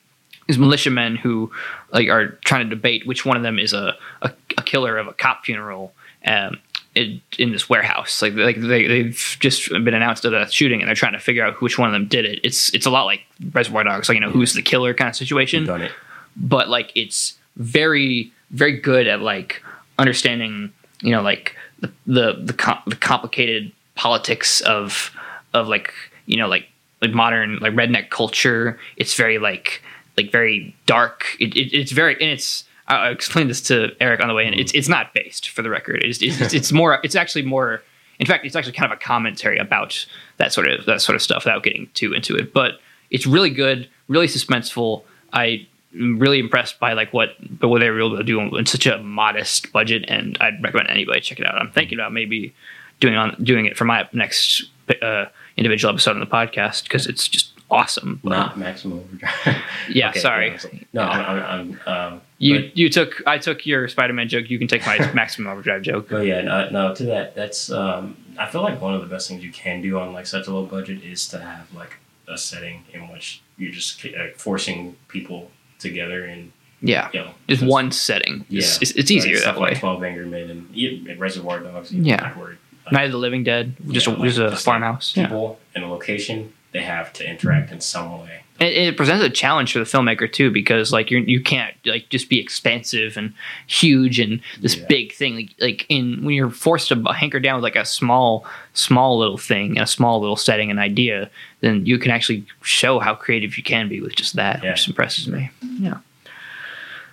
these 0.47 0.59
militiamen 0.59 1.17
who 1.17 1.53
like 1.93 2.09
are 2.09 2.39
trying 2.45 2.69
to 2.69 2.75
debate 2.75 3.07
which 3.07 3.27
one 3.27 3.37
of 3.37 3.43
them 3.43 3.59
is 3.59 3.75
a 3.75 3.97
a, 4.23 4.33
a 4.57 4.63
killer 4.63 4.97
of 4.97 5.09
a 5.09 5.13
cop 5.13 5.45
funeral 5.45 5.93
um 6.25 6.59
in, 7.01 7.21
in 7.39 7.53
this 7.53 7.69
warehouse. 7.69 8.23
Like 8.23 8.35
like 8.35 8.61
they, 8.61 8.87
they've 8.87 9.37
just 9.41 9.69
been 9.71 9.95
announced 9.95 10.25
at 10.25 10.33
a 10.33 10.51
shooting 10.51 10.81
and 10.81 10.89
they're 10.89 10.95
trying 10.95 11.13
to 11.13 11.19
figure 11.19 11.45
out 11.45 11.61
which 11.61 11.79
one 11.79 11.89
of 11.89 11.93
them 11.93 12.07
did 12.07 12.25
it. 12.25 12.41
It's 12.45 12.73
it's 12.75 12.87
a 12.87 12.91
lot 12.91 13.05
like 13.05 13.23
reservoir 13.53 13.85
dogs 13.85 14.09
like 14.09 14.17
you 14.17 14.21
know 14.21 14.31
who's 14.31 14.55
the 14.55 14.63
killer 14.63 14.95
kind 14.95 15.09
of 15.09 15.17
situation. 15.17 15.65
Done 15.65 15.83
it. 15.83 15.93
but 16.37 16.69
like 16.69 16.93
it's 16.95 17.37
very 17.57 18.33
very 18.51 18.79
good 18.79 19.07
at 19.07 19.21
like 19.21 19.63
understanding 19.99 20.73
you 21.03 21.13
know 21.13 21.23
like 21.23 21.57
the 21.81 21.93
the 22.07 22.33
the, 22.45 22.53
com- 22.53 22.83
the 22.87 22.97
complicated 22.97 23.73
politics 23.95 24.61
of 24.63 25.11
of 25.55 25.69
like 25.69 25.93
you 26.27 26.37
know 26.37 26.49
like 26.49 26.69
like 27.03 27.13
modern 27.13 27.59
like 27.59 27.73
redneck 27.75 28.11
culture. 28.11 28.79
It's 28.97 29.15
very 29.15 29.39
like 29.39 29.83
like 30.17 30.33
very 30.33 30.75
dark. 30.87 31.25
It, 31.41 31.57
it, 31.57 31.73
it's 31.77 31.93
very 31.93 32.15
and 32.15 32.31
it's 32.31 32.65
I 32.91 33.11
explained 33.11 33.51
this 33.51 33.61
to 33.63 33.95
Eriq 34.01 34.21
on 34.21 34.29
the 34.29 34.35
way 34.35 34.47
in. 34.47 34.55
It's 34.55 34.73
it's 34.73 34.89
not 34.89 35.15
based 35.15 35.51
for 35.51 35.63
the 35.63 35.71
record. 35.71 36.03
It's, 36.03 36.21
it's, 36.23 36.53
it's 36.55 36.73
more. 36.73 36.99
It's 37.03 37.15
actually 37.15 37.43
more. 37.43 37.83
In 38.19 38.27
fact, 38.27 38.45
it's 38.45 38.55
actually 38.55 38.73
kind 38.73 38.93
of 38.93 38.99
a 38.99 39.01
commentary 39.01 39.59
about 39.59 40.07
that 40.37 40.53
sort 40.53 40.69
of 40.69 40.87
that 40.87 41.01
sort 41.01 41.17
of 41.17 41.23
stuff 41.23 41.45
without 41.45 41.63
getting 41.63 41.89
too 41.95 42.13
into 42.13 42.37
it. 42.37 42.53
But 42.53 42.81
it's 43.11 43.27
really 43.27 43.51
good, 43.51 43.89
really 44.09 44.27
suspenseful. 44.27 45.03
I 45.33 45.67
am 45.95 46.19
really 46.19 46.39
impressed 46.39 46.79
by 46.79 46.93
like 46.93 47.13
what 47.13 47.37
but 47.59 47.69
what 47.69 47.81
they 47.81 47.91
were 47.91 47.99
able 47.99 48.17
to 48.17 48.25
do 48.25 48.41
in 48.57 48.67
such 48.67 48.87
a 48.87 48.99
modest 48.99 49.73
budget, 49.73 50.05
and 50.09 50.37
I'd 50.41 50.63
recommend 50.63 50.91
anybody 50.91 51.21
check 51.21 51.41
it 51.41 51.47
out. 51.47 51.55
I'm 51.55 51.71
thinking 51.73 51.99
about 51.99 52.13
maybe 52.13 52.55
doing 52.99 53.15
on 53.15 53.37
doing 53.43 53.67
it 53.67 53.77
for 53.77 53.85
my 53.85 54.09
next 54.13 54.65
uh, 55.03 55.27
individual 55.57 55.93
episode 55.93 56.13
on 56.13 56.21
the 56.21 56.27
podcast 56.27 56.85
because 56.85 57.07
it's 57.07 57.29
just 57.29 57.53
awesome. 57.71 58.21
but- 58.25 58.31
Not 58.31 58.59
maximum 58.59 58.99
overdrive. 59.01 59.57
yeah, 59.91 60.11
Okay, 60.11 60.21
sorry. 60.21 60.59
so- 60.59 60.71
no, 60.93 61.03
I'm, 61.03 61.43
I'm, 61.43 61.81
I'm 61.87 62.13
um, 62.15 62.21
You 62.39 62.61
but- 62.61 62.77
you 62.77 62.89
took 62.91 63.23
I 63.27 63.39
took 63.39 63.65
your 63.67 63.89
Spider-Man 63.89 64.29
joke. 64.29 64.51
You 64.51 64.59
can 64.59 64.69
take 64.69 64.85
my 64.87 64.99
maximum 65.15 65.51
overdrive 65.53 65.83
joke. 65.83 66.09
But 66.11 66.27
yeah, 66.27 66.41
no, 66.43 66.69
no, 66.71 66.95
to 66.95 67.05
that, 67.05 67.35
that's 67.35 67.71
um, 67.71 68.17
I 68.39 68.47
feel 68.51 68.63
like 68.63 68.81
one 68.81 68.95
of 68.95 69.01
the 69.01 69.07
best 69.07 69.29
things 69.29 69.43
you 69.45 69.53
can 69.53 69.83
do 69.83 69.99
on 69.99 70.13
like 70.13 70.27
such 70.27 70.47
a 70.47 70.53
low 70.55 70.65
budget 70.67 71.03
is 71.03 71.29
to 71.29 71.39
have 71.41 71.73
like 71.75 71.97
a 72.29 72.39
setting 72.39 72.85
in 72.93 73.09
which 73.09 73.43
you're 73.59 73.73
just 73.73 74.05
uh, 74.07 74.29
forcing 74.37 74.97
people 75.09 75.51
together 75.79 76.25
and 76.25 76.53
Yeah, 76.81 77.09
you 77.13 77.21
know 77.21 77.31
just 77.49 77.63
one 77.63 77.91
setting. 77.93 78.45
Yeah, 78.49 78.59
It's, 78.61 78.81
it's, 78.83 78.91
it's 78.93 79.11
easier 79.11 79.35
like, 79.37 79.45
that 79.45 79.57
way. 79.61 79.71
Like 79.71 79.79
Twelve 79.81 80.03
Angry 80.05 80.27
Men 80.27 80.49
and, 80.51 80.69
yeah, 80.75 81.11
and 81.13 81.21
Reservoir 81.21 81.61
Dogs. 81.61 81.93
Yeah. 81.93 82.33
Like, 82.39 82.57
Night 82.93 83.05
of 83.05 83.13
the 83.13 83.19
Living 83.19 83.45
Dead, 83.45 83.77
just 83.91 84.07
yeah, 84.09 84.15
a, 84.15 84.17
like, 84.17 84.27
just 84.29 84.39
a 84.39 84.43
just, 84.51 84.53
like, 84.55 84.61
farmhouse. 84.65 85.17
yeah. 85.17 85.25
People 85.27 85.61
in 85.77 85.83
a 85.85 85.91
location, 85.91 86.53
they 86.73 86.83
have 86.83 87.13
to 87.15 87.29
interact 87.29 87.73
in 87.73 87.81
some 87.81 88.21
way. 88.21 88.43
it, 88.61 88.73
it 88.75 88.97
presents 88.97 89.25
a 89.25 89.31
challenge 89.31 89.73
for 89.73 89.79
the 89.81 89.85
filmmaker 89.85 90.31
too 90.31 90.51
because 90.51 90.93
like 90.93 91.11
you're 91.11 91.21
you 91.21 91.41
can't 91.43 91.75
like 91.85 92.09
just 92.11 92.29
be 92.29 92.39
expansive 92.39 93.17
and 93.17 93.33
huge 93.67 94.21
and 94.21 94.41
this 94.61 94.77
Yeah. 94.77 94.87
big 94.89 95.13
thing 95.13 95.35
like 95.35 95.51
like 95.61 95.87
in 95.89 96.25
when 96.25 96.35
you're 96.35 96.51
forced 96.51 96.89
to 96.89 97.03
hanker 97.13 97.41
down 97.41 97.57
with 97.57 97.65
like 97.65 97.77
a 97.77 97.85
small 97.85 98.45
small 98.75 99.19
little 99.19 99.39
thing 99.39 99.79
a 99.79 99.87
small 99.87 100.21
little 100.21 100.37
setting 100.37 100.71
and 100.71 100.79
idea 100.79 101.31
then 101.61 101.87
you 101.87 101.99
can 101.99 102.11
actually 102.11 102.45
show 102.63 102.99
how 103.01 103.15
creative 103.15 103.57
you 103.57 103.63
can 103.65 103.89
be 103.89 104.01
with 104.01 104.15
just 104.15 104.37
that 104.37 104.63
Yeah. 104.63 104.71
which 104.73 104.87
impresses 104.89 105.27
me 105.27 105.51
yeah 105.79 105.99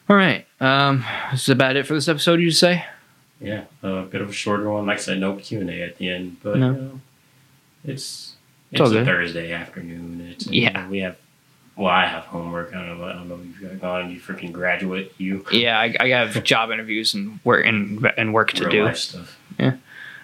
all 0.10 0.16
right 0.16 0.46
um 0.62 1.04
this 1.32 1.44
is 1.44 1.50
about 1.50 1.76
it 1.78 1.86
for 1.88 1.94
this 1.94 2.08
episode 2.08 2.40
you 2.42 2.52
say 2.52 2.86
Yeah, 3.40 3.66
a 3.84 4.02
bit 4.04 4.22
of 4.22 4.30
a 4.30 4.34
shorter 4.34 4.70
one. 4.70 4.86
Like 4.88 4.98
I 4.98 5.02
said, 5.02 5.20
no 5.20 5.36
Q 5.36 5.62
and 5.62 5.70
A 5.70 5.82
at 5.84 5.98
the 6.00 6.10
end, 6.10 6.38
but 6.42 6.58
No. 6.58 6.72
you 6.72 6.78
know, 6.82 7.02
it's 7.86 8.27
It's 8.72 8.82
it's, 8.82 8.92
a. 8.92 9.06
Thursday 9.06 9.52
afternoon. 9.52 10.28
It's 10.32 10.48
you 10.48 10.64
Yeah. 10.64 10.82
know, 10.84 10.90
we 10.90 11.00
have. 11.00 11.16
Well, 11.76 11.88
I 11.88 12.08
have 12.08 12.24
homework. 12.24 12.74
I 12.74 12.86
don't 12.86 13.00
know. 13.00 13.06
I 13.06 13.14
don't 13.14 13.30
know 13.30 13.36
if 13.36 13.62
you've 13.62 13.62
got 13.62 13.80
gone. 13.82 14.10
You 14.12 14.20
freaking 14.20 14.52
graduate. 14.52 15.14
You 15.18 15.46
yeah 15.52 15.78
i, 15.80 15.96
I 16.00 16.08
have 16.10 16.44
job 16.54 16.72
interviews 16.72 17.14
and 17.14 17.40
work 17.44 17.66
and, 17.66 18.12
and 18.18 18.34
work 18.34 18.52
to 18.54 18.66
real 18.68 18.88
do 18.88 18.96
stuff. 18.96 19.38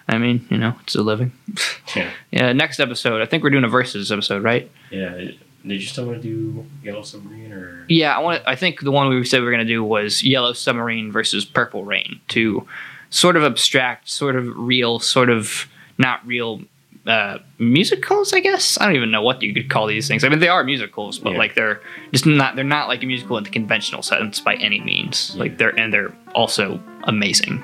i 0.08 0.18
mean 0.18 0.46
you 0.50 0.58
know 0.58 0.74
it's 0.82 0.94
a 0.94 1.02
living 1.02 1.32
Yeah, 1.96 2.10
yeah 2.30 2.52
next 2.52 2.78
episode 2.80 3.22
i 3.22 3.26
think 3.26 3.42
we're 3.42 3.50
doing 3.50 3.64
a 3.64 3.68
versus 3.68 4.10
episode 4.12 4.42
right 4.42 4.70
yeah. 4.90 5.30
Did 5.66 5.80
you 5.80 5.86
still 5.86 6.04
want 6.06 6.20
to 6.20 6.28
do 6.28 6.66
Yellow 6.82 7.00
Submarine 7.02 7.50
or? 7.50 7.86
Yeah, 7.88 8.14
I 8.14 8.20
want. 8.20 8.42
I 8.46 8.54
think 8.54 8.80
the 8.82 8.90
one 8.90 9.08
we 9.08 9.24
said 9.24 9.40
we 9.40 9.46
were 9.46 9.50
going 9.50 9.66
to 9.66 9.72
do 9.72 9.82
was 9.82 10.22
Yellow 10.22 10.52
Submarine 10.52 11.10
versus 11.10 11.46
Purple 11.46 11.84
Rain. 11.86 12.20
to 12.28 12.68
sort 13.08 13.34
of 13.34 13.44
abstract, 13.44 14.10
sort 14.10 14.36
of 14.36 14.46
real, 14.58 14.98
sort 14.98 15.30
of 15.30 15.66
not 15.96 16.24
real 16.26 16.60
uh, 17.06 17.38
musicals. 17.58 18.32
I 18.32 18.40
guess 18.40 18.78
I 18.80 18.86
don't 18.86 18.96
even 18.96 19.10
know 19.10 19.22
what 19.22 19.42
you 19.42 19.52
could 19.54 19.68
call 19.70 19.86
these 19.86 20.08
things. 20.08 20.24
I 20.24 20.28
mean, 20.28 20.38
they 20.38 20.48
are 20.48 20.64
musicals, 20.64 21.18
but 21.18 21.32
Yeah. 21.32 21.38
like 21.38 21.54
they're 21.54 21.80
just 22.12 22.26
not. 22.26 22.56
They're 22.56 22.64
not 22.64 22.88
like 22.88 23.02
a 23.02 23.06
musical 23.06 23.36
in 23.38 23.44
the 23.44 23.50
conventional 23.50 24.02
sense 24.02 24.40
by 24.40 24.54
any 24.56 24.80
means. 24.80 25.32
Yeah. 25.34 25.40
Like 25.40 25.58
they're 25.58 25.78
and 25.78 25.92
they're 25.92 26.14
also 26.34 26.80
amazing, 27.04 27.62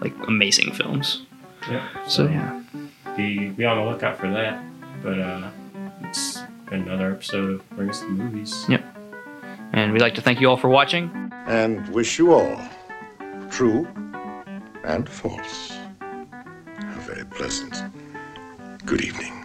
like 0.00 0.14
amazing 0.28 0.72
films. 0.72 1.22
Yeah. 1.70 1.86
So 2.06 2.26
yeah, 2.28 2.62
be 3.16 3.48
be 3.50 3.64
on 3.64 3.76
the 3.84 3.90
lookout 3.90 4.18
for 4.18 4.30
that. 4.30 4.62
But 5.02 5.18
uh, 5.18 5.50
it's 6.04 6.38
another 6.70 7.12
episode 7.12 7.54
of 7.54 7.70
Bring 7.70 7.90
Us 7.90 8.00
the 8.00 8.06
Movies. 8.08 8.64
Yep. 8.68 8.84
and 9.72 9.92
we'd 9.92 10.02
like 10.02 10.14
to 10.14 10.20
thank 10.22 10.40
you 10.40 10.48
all 10.48 10.56
for 10.56 10.68
watching. 10.68 11.10
and 11.46 11.88
wish 11.88 12.18
you 12.18 12.32
all, 12.32 12.60
true 13.50 13.86
and 14.84 15.08
false, 15.08 15.72
a 16.00 17.00
very 17.00 17.24
pleasant 17.26 17.82
good 18.86 19.02
evening. 19.04 19.39